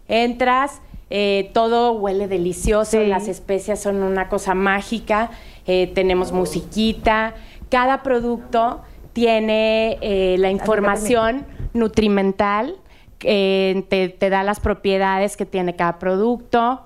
Entras, 0.07 0.81
eh, 1.09 1.49
todo 1.53 1.93
huele 1.93 2.27
delicioso, 2.27 2.99
Sí. 3.01 3.07
las 3.07 3.27
especias 3.27 3.79
son 3.81 4.03
una 4.03 4.27
cosa 4.27 4.53
mágica, 4.53 5.29
eh, 5.65 5.91
tenemos 5.95 6.31
musiquita, 6.33 7.35
cada 7.69 8.03
producto 8.03 8.81
tiene 9.13 9.97
eh, 10.01 10.35
la 10.39 10.51
información 10.51 11.45
nutrimental, 11.73 12.75
te, 13.19 14.15
te 14.17 14.29
da 14.29 14.43
las 14.43 14.59
propiedades 14.59 15.37
que 15.37 15.45
tiene 15.45 15.75
cada 15.75 15.99
producto, 15.99 16.81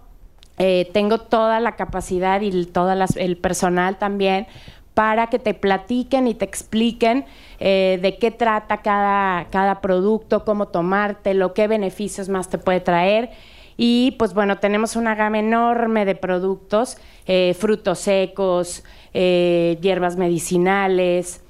eh, 0.58 0.90
tengo 0.94 1.20
toda 1.20 1.60
la 1.60 1.76
capacidad 1.76 2.42
y 2.42 2.50
el- 2.50 2.68
toda 2.68 2.94
las- 2.96 3.16
el 3.16 3.38
personal 3.38 3.98
también 3.98 4.48
para 4.96 5.28
que 5.28 5.38
te 5.38 5.54
platiquen 5.54 6.28
y 6.28 6.34
te 6.34 6.46
expliquen 6.46 7.26
eh, 7.60 8.00
de 8.02 8.18
qué 8.18 8.32
trata 8.32 8.78
cada, 8.78 9.46
cada 9.52 9.82
producto, 9.82 10.44
cómo 10.46 10.70
tomártelo, 10.70 11.54
qué 11.54 11.68
beneficios 11.68 12.28
más 12.30 12.50
te 12.50 12.58
puede 12.58 12.80
traer. 12.80 13.30
Y 13.78 14.12
pues 14.18 14.34
bueno, 14.34 14.58
tenemos 14.58 14.96
una 14.96 15.14
gama 15.14 15.38
enorme 15.40 16.06
de 16.06 16.16
productos, 16.16 16.98
eh, 17.28 17.54
frutos 17.60 18.00
secos, 18.00 18.84
eh, 19.14 19.78
hierbas 19.82 20.16
medicinales. 20.16 21.42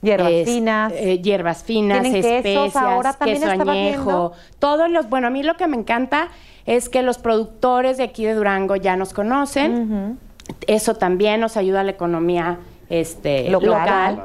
Hierbas 0.00 0.32
es- 0.32 0.48
finas. 0.48 0.92
eh, 0.96 1.20
hierbas 1.20 1.64
finas, 1.64 2.02
quesos 2.02 2.24
especias, 2.24 2.76
ahora, 2.76 3.12
también 3.12 3.42
queso 3.42 3.70
añejo, 3.70 4.32
todos 4.58 4.90
los, 4.90 5.08
bueno, 5.10 5.26
a 5.26 5.30
mí 5.30 5.42
lo 5.42 5.56
que 5.56 5.66
me 5.66 5.76
encanta 5.76 6.28
es 6.64 6.88
que 6.88 7.02
los 7.02 7.18
productores 7.18 7.96
de 7.98 8.04
aquí 8.04 8.24
de 8.24 8.34
Durango 8.34 8.76
ya 8.76 8.96
nos 8.96 9.12
conocen. 9.12 10.18
Eso 10.66 10.94
también 10.94 11.40
nos 11.40 11.56
ayuda 11.56 11.80
a 11.80 11.84
la 11.84 11.90
economía 11.90 12.58
este, 12.88 13.50
Local. 13.50 13.68
local. 13.68 14.22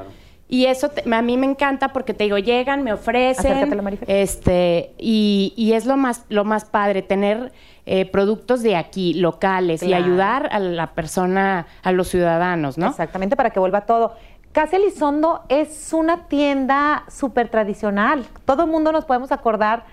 Y 0.47 0.65
eso 0.65 0.89
te- 0.89 1.03
a 1.13 1.21
mí 1.21 1.37
me 1.37 1.45
encanta 1.45 1.93
porque 1.93 2.13
te 2.13 2.25
digo, 2.25 2.37
llegan, 2.37 2.83
me 2.83 2.91
ofrecen, 2.91 3.71
este, 4.05 4.91
y, 4.97 5.53
y 5.55 5.71
es 5.73 5.85
lo 5.85 5.95
más, 5.95 6.25
lo 6.27 6.43
más 6.43 6.65
padre, 6.65 7.01
tener 7.01 7.53
eh, 7.85 8.05
productos 8.05 8.61
de 8.61 8.75
aquí, 8.75 9.13
locales, 9.13 9.81
y 9.81 9.93
ayudar 9.93 10.49
a 10.51 10.59
la 10.59 10.87
persona, 10.93 11.67
a 11.83 11.91
los 11.93 12.09
ciudadanos, 12.09 12.77
¿no? 12.77 12.87
Exactamente, 12.89 13.37
para 13.37 13.51
que 13.51 13.61
vuelva 13.61 13.85
todo. 13.85 14.15
Casa 14.51 14.75
Elizondo 14.75 15.43
es 15.47 15.93
una 15.93 16.27
tienda 16.27 17.05
súper 17.07 17.47
tradicional. 17.47 18.25
Todo 18.43 18.65
el 18.65 18.69
mundo 18.69 18.91
nos 18.91 19.05
podemos 19.05 19.31
acordar 19.31 19.85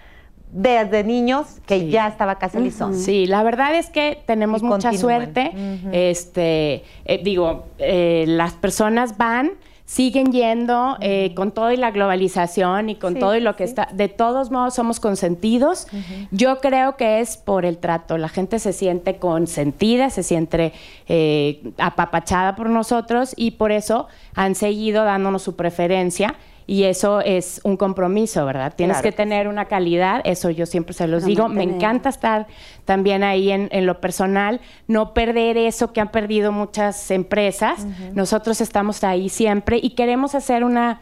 desde 0.51 1.05
niños 1.05 1.47
que 1.67 1.89
ya 1.91 2.09
estaba 2.09 2.39
Casa 2.39 2.59
Elizondo. 2.59 2.97
Sí, 2.99 3.27
la 3.27 3.43
verdad 3.43 3.75
es 3.75 3.91
que 3.91 4.23
tenemos 4.27 4.63
Y 4.63 4.65
mucha 4.65 4.91
continúan. 4.91 5.01
suerte. 5.35 5.53
Este, 5.93 6.85
eh, 7.05 7.21
digo, 7.23 7.67
eh, 7.79 8.25
las 8.27 8.55
personas 8.55 9.17
van, 9.19 9.53
siguen 9.85 10.33
yendo 10.33 10.97
eh, 11.01 11.33
con 11.35 11.51
todo 11.53 11.73
y 11.73 11.77
la 11.79 11.91
globalización 11.91 12.91
y 12.91 12.97
con 12.97 13.15
Sí, 13.15 13.21
todo 13.21 13.37
y 13.37 13.41
lo 13.41 13.57
que 13.57 13.65
sí. 13.67 13.71
está. 13.71 13.89
De 13.93 14.09
todos 14.09 14.51
modos, 14.51 14.75
somos 14.75 15.01
consentidos. 15.01 15.87
Yo 16.31 16.59
creo 16.61 16.97
que 16.97 17.21
es 17.21 17.37
por 17.39 17.65
el 17.65 17.79
trato. 17.79 18.19
La 18.19 18.29
gente 18.29 18.59
se 18.59 18.73
siente 18.75 19.17
consentida, 19.17 20.11
se 20.11 20.23
siente 20.23 20.73
eh, 21.09 21.73
apapachada 21.79 22.55
por 22.55 22.69
nosotros 22.69 23.33
y 23.37 23.53
por 23.53 23.73
eso 23.73 24.09
han 24.35 24.55
seguido 24.55 25.05
dándonos 25.05 25.43
su 25.43 25.57
preferencia. 25.57 26.35
Y 26.71 26.85
eso 26.85 27.21
es 27.23 27.63
un 27.65 27.79
compromiso, 27.79 28.45
¿verdad? 28.45 28.75
Tienes 28.77 28.99
Claro 28.99 29.11
que 29.11 29.17
tener 29.17 29.49
una 29.49 29.65
calidad, 29.65 30.21
eso 30.25 30.51
yo 30.51 30.67
siempre 30.67 30.93
se 30.93 31.09
los 31.09 31.25
digo. 31.25 31.49
Me 31.49 31.63
encanta 31.63 32.11
estar 32.11 32.47
también 32.85 33.25
ahí 33.25 33.51
en, 33.51 33.71
en 33.73 33.87
lo 33.87 34.03
personal, 34.03 34.61
no 34.87 35.15
perder 35.15 35.57
eso 35.57 35.95
que 35.95 36.03
han 36.03 36.11
perdido 36.11 36.53
muchas 36.53 37.11
empresas. 37.11 37.87
Nosotros 38.13 38.61
estamos 38.61 39.03
ahí 39.03 39.31
siempre 39.31 39.81
y 39.83 39.95
queremos 39.95 40.35
hacer 40.35 40.63
una, 40.63 41.01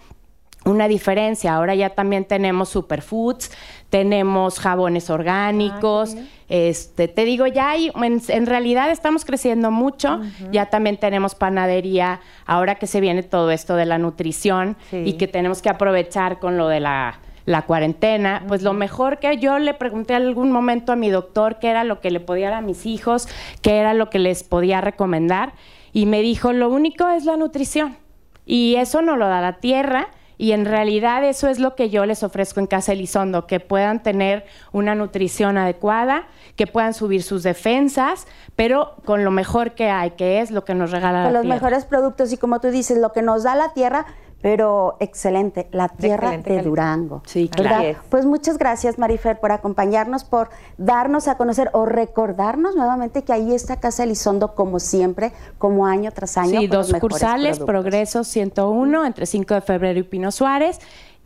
una 0.67 0.89
diferencia. 0.89 1.55
Ahora 1.55 1.75
ya 1.75 1.91
también 1.91 2.25
tenemos 2.25 2.69
superfoods, 2.69 3.51
tenemos 3.91 4.59
jabones 4.59 5.09
orgánicos. 5.11 6.17
este, 6.49 7.09
te 7.09 7.25
digo, 7.25 7.47
ya 7.47 7.71
hay, 7.71 7.91
en, 8.03 8.21
en 8.29 8.47
realidad 8.47 8.91
estamos 8.91 9.25
creciendo 9.25 9.71
mucho. 9.71 10.21
Ya 10.53 10.67
también 10.67 10.97
tenemos 10.99 11.35
panadería. 11.35 12.21
Ahora 12.45 12.75
que 12.75 12.87
se 12.87 13.01
viene 13.01 13.23
todo 13.23 13.51
esto 13.51 13.77
de 13.77 13.87
la 13.87 13.99
nutrición 13.99 14.77
Sí. 14.91 15.03
y 15.07 15.13
que 15.15 15.27
tenemos 15.29 15.63
que 15.63 15.69
aprovechar 15.71 16.39
con 16.39 16.57
lo 16.59 16.69
de 16.69 16.81
la 16.81 17.21
la 17.47 17.63
cuarentena, 17.63 18.43
pues 18.49 18.63
lo 18.63 18.73
mejor 18.73 19.21
que 19.21 19.37
yo 19.39 19.61
le 19.61 19.73
pregunté 19.73 20.15
en 20.15 20.23
algún 20.25 20.51
momento 20.51 20.91
a 20.91 20.97
mi 20.97 21.11
doctor 21.11 21.61
qué 21.61 21.69
era 21.71 21.85
lo 21.85 22.01
que 22.01 22.11
le 22.11 22.19
podía 22.19 22.51
dar 22.51 22.59
a 22.59 22.61
mis 22.61 22.87
hijos, 22.87 23.29
qué 23.63 23.77
era 23.77 23.95
lo 23.95 24.11
que 24.11 24.19
les 24.19 24.43
podía 24.43 24.81
recomendar, 24.81 25.53
y 25.93 26.07
me 26.07 26.23
dijo, 26.23 26.53
lo 26.53 26.69
único 26.69 27.09
es 27.09 27.25
la 27.25 27.37
nutrición, 27.37 27.99
y 28.45 28.75
eso 28.75 29.01
no 29.01 29.15
lo 29.15 29.29
da 29.29 29.41
la 29.41 29.59
tierra, 29.61 30.09
y 30.39 30.53
en 30.53 30.65
realidad 30.65 31.25
eso 31.25 31.49
es 31.49 31.59
lo 31.59 31.75
que 31.75 31.91
yo 31.91 32.05
les 32.07 32.23
ofrezco 32.23 32.61
en 32.61 32.67
Casa 32.67 32.93
Elizondo, 32.93 33.47
que 33.47 33.61
puedan 33.61 34.03
tener 34.03 34.45
una 34.73 34.95
nutrición 34.95 35.57
adecuada, 35.59 36.27
que 36.57 36.67
puedan 36.67 36.95
subir 36.95 37.23
sus 37.23 37.43
defensas, 37.43 38.27
pero 38.55 38.95
con 39.05 39.25
lo 39.25 39.31
mejor 39.31 39.73
que 39.73 39.89
hay, 39.91 40.11
que 40.13 40.41
es 40.41 40.51
lo 40.51 40.65
que 40.65 40.75
nos 40.75 40.91
regala 40.91 41.25
Con 41.25 41.33
la 41.33 41.39
los 41.39 41.43
tierra. 41.43 41.55
mejores 41.55 41.85
productos 41.85 42.33
y 42.33 42.37
como 42.37 42.61
tú 42.61 42.69
dices, 42.69 42.99
lo 42.99 43.13
que 43.13 43.23
nos 43.23 43.43
da 43.45 43.55
la 43.55 43.73
tierra, 43.73 44.07
pero 44.47 44.97
excelente, 45.01 45.67
la 45.73 45.89
tierra 45.89 46.29
excelente 46.29 46.53
de. 46.53 46.63
Durango. 46.63 47.21
Sí, 47.27 47.49
claro. 47.49 47.99
Pues 48.11 48.25
muchas 48.27 48.59
gracias, 48.59 48.97
Marifer, 48.97 49.41
por 49.41 49.51
acompañarnos, 49.51 50.23
por 50.23 50.51
darnos 50.79 51.27
a 51.27 51.37
conocer 51.37 51.69
o 51.73 51.85
recordarnos 51.85 52.77
nuevamente 52.77 53.25
que 53.25 53.33
ahí 53.33 53.53
está 53.53 53.81
Casa 53.81 54.05
Elizondo 54.05 54.55
como 54.55 54.79
siempre, 54.79 55.33
como 55.59 55.85
año 55.85 56.13
tras 56.13 56.37
año. 56.37 56.61
Sí, 56.61 56.69
con 56.69 56.79
dos 56.79 56.87
sucursales, 56.91 57.57
productos. 57.57 57.67
Progreso 57.67 58.23
101, 58.23 59.05
entre 59.05 59.27
5 59.27 59.55
de 59.55 59.61
febrero 59.63 59.99
y 59.99 60.05
Pino 60.05 60.31
Suárez, 60.31 60.79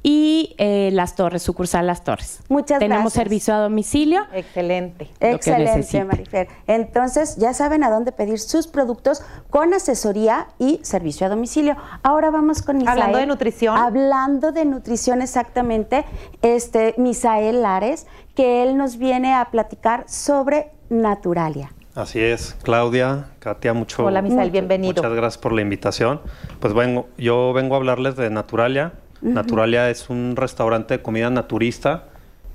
y 0.03 0.55
eh, 0.59 0.91
Las 0.93 1.15
Torres, 1.15 1.43
sucursal 1.43 1.87
Las 1.87 2.05
Torres. 2.05 2.41
Muchas 2.49 2.79
Tenemos 2.79 3.13
gracias. 3.13 3.23
servicio 3.23 3.55
a 3.55 3.59
domicilio. 3.59 4.23
Excelente. 4.33 5.11
que 5.19 5.33
Excelente, 5.33 5.77
necesite. 5.77 6.05
Marifer. 6.05 6.49
Entonces, 6.67 7.37
ya 7.37 7.53
saben 7.53 7.85
a 7.85 7.91
dónde 7.91 8.13
pedir 8.13 8.39
sus 8.39 8.67
productos 8.67 9.23
con 9.51 9.75
asesoría 9.75 10.49
y 10.59 10.81
servicio 10.83 11.27
a 11.27 11.31
domicilio. 11.31 11.77
Ahora 12.03 12.31
vamos 12.31 12.63
con 12.63 12.79
Misael. 12.79 12.99
Hablando 12.99 13.19
de 13.19 13.27
nutrición. 13.27 13.77
Hablando 13.77 14.53
de 14.53 14.65
nutrición, 14.65 15.21
exactamente. 15.23 16.05
Este, 16.41 16.95
Misael 16.97 17.63
Lares, 17.63 18.07
que 18.35 18.63
él 18.63 18.77
nos 18.77 18.97
viene 18.97 19.35
a 19.35 19.47
platicar 19.51 20.05
sobre 20.09 20.71
Naturalia. 20.89 21.73
Así 21.95 22.21
es, 22.21 22.57
Claudia, 22.63 23.27
Katia, 23.41 23.75
mucho. 23.75 24.05
Hola, 24.05 24.23
Misael, 24.23 24.51
bienvenido. 24.51 25.03
Muchas 25.03 25.13
gracias 25.13 25.39
por 25.39 25.53
la 25.53 25.61
invitación. 25.61 26.21
Pues 26.61 26.73
vengo, 26.73 27.09
yo 27.19 27.53
vengo 27.53 27.75
a 27.75 27.79
hablarles 27.79 28.17
de 28.17 28.31
Naturalia. 28.31 28.93
Naturalia 29.23 29.91
es 29.91 30.09
un 30.11 30.35
restaurante 30.37 30.99
de 30.99 31.03
comida 31.03 31.31
naturista 31.31 32.05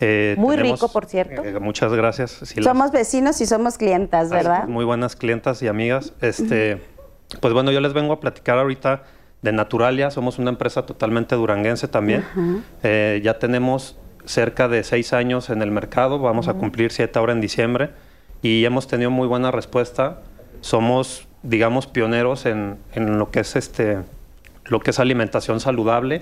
Eh, 0.02 0.36
Muy 0.38 0.58
tenemos- 0.58 0.82
rico, 0.82 0.92
por 0.92 1.06
cierto. 1.06 1.42
eh, 1.42 1.58
muchas 1.62 1.94
gracias. 1.94 2.42
Las- 2.58 2.66
somos 2.66 2.92
vecinos 2.92 3.40
y 3.40 3.46
somos 3.46 3.78
clientas, 3.78 4.30
¿verdad? 4.30 4.68
Muy 4.68 4.84
buenas 4.84 5.16
clientas 5.16 5.62
y 5.62 5.68
amigas. 5.70 6.12
Este, 6.22 6.82
Pues 7.40 7.54
bueno, 7.54 7.72
yo 7.72 7.80
les 7.80 7.94
vengo 7.94 8.12
a 8.14 8.20
platicar 8.20 8.58
ahorita 8.60 9.04
de 9.42 9.52
Naturalia. 9.54 10.12
Somos 10.12 10.38
una 10.38 10.50
empresa 10.52 10.86
totalmente 10.86 11.36
duranguense 11.36 11.88
también. 11.88 12.24
Eh, 12.84 13.22
ya 13.24 13.40
tenemos 13.40 13.98
cerca 14.26 14.68
de 14.68 14.84
seis 14.84 15.12
años 15.14 15.50
en 15.50 15.62
el 15.62 15.72
mercado. 15.72 16.20
Vamos 16.20 16.48
a 16.50 16.54
cumplir 16.56 16.92
siete 16.92 17.18
ahora 17.18 17.32
en 17.34 17.40
diciembre. 17.42 17.90
Y 18.42 18.64
hemos 18.66 18.88
tenido 18.88 19.10
muy 19.12 19.28
buena 19.28 19.50
respuesta. 19.50 20.20
Somos, 20.62 21.26
digamos, 21.42 21.88
pioneros 21.88 22.46
en, 22.46 22.78
en 22.94 23.18
lo 23.18 23.32
que 23.32 23.40
es 23.40 23.56
este 23.56 24.00
lo 24.66 24.80
que 24.80 24.92
es 24.92 25.00
alimentación 25.00 25.60
saludable. 25.60 26.22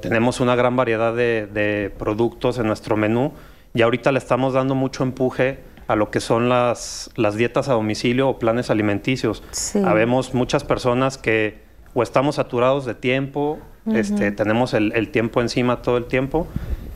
Tenemos 0.00 0.40
una 0.40 0.56
gran 0.56 0.76
variedad 0.76 1.14
de, 1.14 1.46
de 1.46 1.92
productos 1.98 2.58
en 2.58 2.66
nuestro 2.66 2.96
menú 2.96 3.32
y 3.74 3.82
ahorita 3.82 4.12
le 4.12 4.18
estamos 4.18 4.54
dando 4.54 4.74
mucho 4.74 5.02
empuje 5.02 5.58
a 5.86 5.96
lo 5.96 6.10
que 6.10 6.20
son 6.20 6.48
las, 6.48 7.10
las 7.16 7.36
dietas 7.36 7.68
a 7.68 7.74
domicilio 7.74 8.28
o 8.28 8.38
planes 8.38 8.70
alimenticios. 8.70 9.42
Sí. 9.50 9.82
Habemos 9.84 10.34
muchas 10.34 10.64
personas 10.64 11.18
que 11.18 11.62
o 11.92 12.02
estamos 12.02 12.36
saturados 12.36 12.84
de 12.86 12.94
tiempo, 12.94 13.58
este, 13.92 14.32
tenemos 14.32 14.74
el, 14.74 14.92
el 14.96 15.10
tiempo 15.10 15.40
encima 15.40 15.82
todo 15.82 15.96
el 15.96 16.06
tiempo 16.06 16.48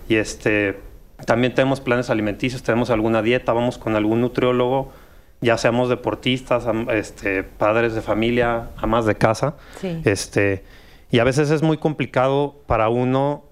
y 0.08 0.16
este, 0.16 0.80
también 1.24 1.54
tenemos 1.54 1.80
planes 1.80 2.10
alimenticios, 2.10 2.62
tenemos 2.62 2.90
alguna 2.90 3.22
dieta, 3.22 3.52
vamos 3.52 3.78
con 3.78 3.94
algún 3.94 4.22
nutriólogo, 4.22 4.90
ya 5.40 5.56
seamos 5.56 5.88
deportistas, 5.88 6.64
este, 6.90 7.44
padres 7.44 7.94
de 7.94 8.00
familia, 8.00 8.70
amas 8.76 9.04
de 9.04 9.14
casa. 9.14 9.54
Sí. 9.80 10.00
Este, 10.04 10.64
y 11.10 11.18
a 11.20 11.24
veces 11.24 11.50
es 11.50 11.62
muy 11.62 11.78
complicado 11.78 12.56
para 12.66 12.88
uno 12.88 13.44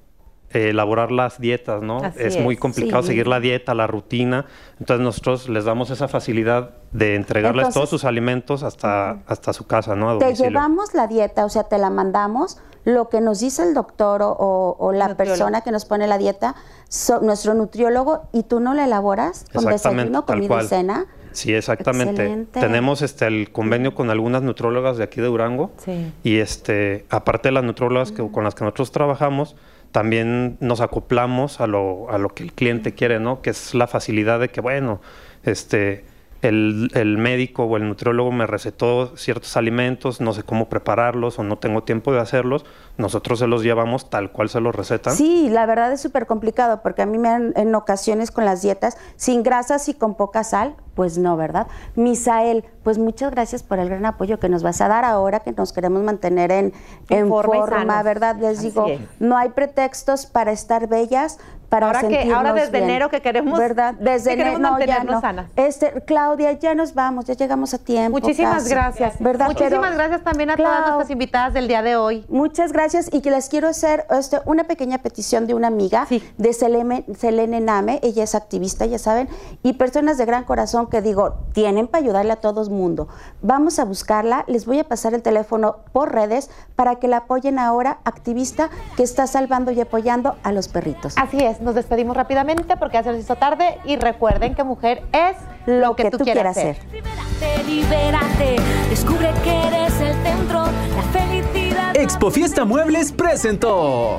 eh, 0.52 0.70
elaborar 0.70 1.10
las 1.10 1.40
dietas, 1.40 1.82
¿no? 1.82 1.98
Así 1.98 2.18
es 2.20 2.40
muy 2.40 2.56
complicado 2.56 3.02
sí. 3.02 3.08
seguir 3.08 3.26
la 3.26 3.40
dieta, 3.40 3.74
la 3.74 3.86
rutina. 3.88 4.46
Entonces 4.78 5.02
nosotros 5.04 5.48
les 5.48 5.64
damos 5.64 5.90
esa 5.90 6.06
facilidad 6.06 6.70
de 6.92 7.16
entregarles 7.16 7.62
Entonces- 7.66 7.74
todos 7.74 7.90
sus 7.90 8.04
alimentos 8.04 8.62
hasta, 8.62 9.22
hasta 9.26 9.52
su 9.52 9.66
casa, 9.66 9.96
¿no? 9.96 10.10
A 10.10 10.18
Te 10.18 10.34
llevamos 10.34 10.94
la 10.94 11.08
dieta, 11.08 11.44
o 11.44 11.48
sea, 11.48 11.64
te 11.64 11.78
la 11.78 11.90
mandamos, 11.90 12.58
lo 12.84 13.08
que 13.08 13.20
nos 13.20 13.40
dice 13.40 13.64
el 13.64 13.74
doctor 13.74 14.22
o, 14.22 14.28
o- 14.30 14.76
o 14.78 14.92
la 14.92 15.16
persona 15.16 15.62
que 15.62 15.72
nos 15.72 15.84
pone 15.84 16.06
la 16.06 16.16
dieta, 16.18 16.54
so- 16.88 17.20
nuestro 17.20 17.54
nutriólogo, 17.54 18.28
y 18.32 18.44
tú 18.44 18.60
no 18.60 18.72
la 18.74 18.84
elaboras 18.84 19.44
con 19.52 19.64
desayuno, 19.64 20.24
comida 20.26 20.62
y 20.62 20.66
cena. 20.68 21.06
Sí, 21.36 21.52
exactamente. 21.52 22.22
Excelente. 22.22 22.60
Tenemos 22.60 23.02
este 23.02 23.26
el 23.26 23.52
convenio 23.52 23.94
con 23.94 24.08
algunas 24.08 24.42
nutrólogas 24.42 24.96
de 24.96 25.04
aquí 25.04 25.20
de 25.20 25.26
Durango. 25.26 25.70
Sí. 25.76 26.10
Y 26.24 26.38
este, 26.38 27.04
aparte 27.10 27.48
de 27.48 27.52
las 27.52 27.62
nutrólogas 27.62 28.10
que, 28.10 28.26
con 28.30 28.42
las 28.42 28.54
que 28.54 28.64
nosotros 28.64 28.90
trabajamos, 28.90 29.54
también 29.92 30.56
nos 30.60 30.80
acoplamos 30.80 31.60
a 31.60 31.66
lo, 31.66 32.10
a 32.10 32.16
lo 32.16 32.30
que 32.30 32.42
el 32.42 32.54
cliente 32.54 32.94
quiere, 32.94 33.20
¿no? 33.20 33.42
Que 33.42 33.50
es 33.50 33.74
la 33.74 33.86
facilidad 33.86 34.40
de 34.40 34.48
que, 34.48 34.62
bueno, 34.62 35.02
este, 35.44 36.04
el, 36.48 36.90
el 36.94 37.18
médico 37.18 37.64
o 37.64 37.76
el 37.76 37.88
nutriólogo 37.88 38.32
me 38.32 38.46
recetó 38.46 39.16
ciertos 39.16 39.56
alimentos, 39.56 40.20
no 40.20 40.32
sé 40.32 40.42
cómo 40.42 40.68
prepararlos 40.68 41.38
o 41.38 41.42
no 41.42 41.58
tengo 41.58 41.82
tiempo 41.82 42.12
de 42.12 42.20
hacerlos, 42.20 42.64
nosotros 42.96 43.38
se 43.38 43.46
los 43.46 43.62
llevamos 43.62 44.10
tal 44.10 44.32
cual 44.32 44.48
se 44.48 44.60
los 44.60 44.74
recetan. 44.74 45.14
Sí, 45.14 45.48
la 45.50 45.66
verdad 45.66 45.92
es 45.92 46.00
súper 46.00 46.26
complicado 46.26 46.80
porque 46.82 47.02
a 47.02 47.06
mí 47.06 47.18
me 47.18 47.28
han 47.28 47.52
en 47.56 47.74
ocasiones 47.74 48.30
con 48.30 48.44
las 48.44 48.62
dietas 48.62 48.96
sin 49.16 49.42
grasas 49.42 49.88
y 49.88 49.94
con 49.94 50.14
poca 50.14 50.44
sal, 50.44 50.74
pues 50.94 51.18
no, 51.18 51.36
¿verdad? 51.36 51.66
Misael, 51.94 52.64
pues 52.82 52.96
muchas 52.98 53.30
gracias 53.30 53.62
por 53.62 53.78
el 53.78 53.88
gran 53.88 54.06
apoyo 54.06 54.38
que 54.38 54.48
nos 54.48 54.62
vas 54.62 54.80
a 54.80 54.88
dar 54.88 55.04
ahora 55.04 55.40
que 55.40 55.52
nos 55.52 55.72
queremos 55.72 56.02
mantener 56.02 56.50
en, 56.50 56.72
En 57.10 57.18
en 57.18 57.28
forma. 57.28 58.02
¿verdad? 58.02 58.36
Les 58.40 58.58
Así 58.58 58.68
digo, 58.68 58.86
es. 58.86 59.00
no 59.18 59.36
hay 59.36 59.50
pretextos 59.50 60.26
para 60.26 60.52
estar 60.52 60.88
bellas, 60.88 61.38
para 61.68 61.86
Ahora 61.86 62.00
que- 62.06 62.32
ahora 62.32 62.52
desde 62.52 62.70
bien, 62.78 62.84
enero 62.84 63.10
que 63.10 63.20
queremos- 63.20 63.58
¿verdad? 63.58 63.94
Desde 63.94 64.30
que 64.30 64.36
queremos 64.36 64.60
enero, 64.60 64.76
no, 64.78 64.84
ya 64.86 65.04
no. 65.04 65.20
sanas. 65.20 65.50
Este, 65.56 66.02
Claudia, 66.06 66.52
ya 66.52 66.74
nos 66.74 66.94
vamos, 66.94 67.24
ya 67.26 67.34
llegamos 67.34 67.74
a 67.74 67.78
tiempo. 67.78 68.18
Muchísimas 68.18 68.62
casi, 68.64 68.70
gracias. 68.70 69.14
¿verdad? 69.18 69.46
Muchísimas 69.46 69.80
Pero- 69.80 69.94
gracias 69.96 70.22
también 70.22 70.50
a 70.50 70.56
todas 70.56 70.80
nuestras 70.86 71.10
invitadas 71.10 71.54
del 71.54 71.68
día 71.68 71.82
de 71.82 71.96
hoy. 71.96 72.24
Muchas 72.28 72.72
gracias 72.72 73.08
y 73.12 73.20
que 73.20 73.30
les 73.30 73.48
quiero 73.48 73.68
hacer 73.68 74.06
este, 74.10 74.38
una 74.44 74.64
pequeña 74.64 74.98
petición 74.98 75.46
de 75.46 75.54
una 75.54 75.68
amiga 75.68 76.06
de 76.38 76.52
Selene, 76.52 77.04
Selene 77.18 77.60
Name, 77.60 78.00
ella 78.02 78.22
es 78.24 78.34
activista, 78.34 78.86
ya 78.86 78.98
saben, 78.98 79.28
y 79.62 79.72
personas 79.74 80.18
de 80.18 80.24
gran 80.24 80.44
corazón 80.44 80.86
que 80.88 81.02
digo, 81.02 81.34
tienen 81.52 81.88
para 81.88 82.02
ayudarle 82.04 82.32
a 82.32 82.36
todo 82.36 82.62
el 82.62 82.70
mundo. 82.70 83.08
Vamos 83.42 83.78
a 83.78 83.84
buscarla, 83.84 84.44
les 84.46 84.66
voy 84.66 84.78
a 84.80 84.84
pasar 84.84 85.14
el 85.14 85.22
teléfono 85.22 85.78
por 85.92 86.12
redes 86.12 86.50
para 86.76 86.96
que 86.96 87.08
la 87.08 87.18
apoyen 87.18 87.58
ahora, 87.58 87.98
activista 88.04 88.70
que 88.96 89.02
está 89.02 89.26
salvando 89.26 89.70
y 89.72 89.80
apoyando 89.80 90.36
a 90.42 90.52
los 90.52 90.68
perritos. 90.68 91.14
Así 91.16 91.38
es, 91.38 91.55
nos 91.60 91.74
despedimos 91.74 92.16
rápidamente 92.16 92.76
porque 92.76 92.94
ya 92.94 93.02
se 93.02 93.10
nos 93.10 93.20
hizo 93.20 93.36
tarde 93.36 93.78
y 93.84 93.96
recuerden 93.96 94.54
que 94.54 94.64
mujer 94.64 95.02
es 95.12 95.36
lo, 95.66 95.96
que, 95.96 96.10
tú, 96.10 96.18
quieras 96.18 96.54
ser. 96.54 96.78
Libérate, 96.92 97.64
libérate, 97.64 98.56
descubre 98.88 99.32
que 99.42 99.66
eres 99.66 100.00
el 100.00 100.14
centro, 100.22 100.64
la 100.64 101.02
felicidad. 101.12 101.96
Expo 101.96 102.30
Fiesta 102.30 102.64
Muebles 102.64 103.12
presentó. 103.12 104.18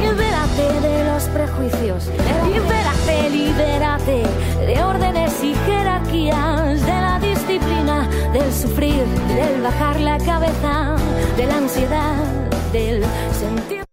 Libérate 0.00 0.80
de 0.80 1.04
los 1.04 1.24
prejuicios, 1.24 2.10
libérate, 2.46 3.30
libérate 3.30 4.22
de 4.66 4.82
órdenes 4.82 5.42
y 5.42 5.54
jerarquías, 5.54 6.84
de 6.84 6.92
la 6.92 7.18
disciplina, 7.20 8.08
del 8.32 8.52
sufrir, 8.52 9.04
del 9.28 9.62
bajar 9.62 10.00
la 10.00 10.18
cabeza, 10.18 10.96
de 11.36 11.46
la 11.46 11.56
ansiedad, 11.56 12.16
del 12.72 13.02
sentir. 13.38 13.91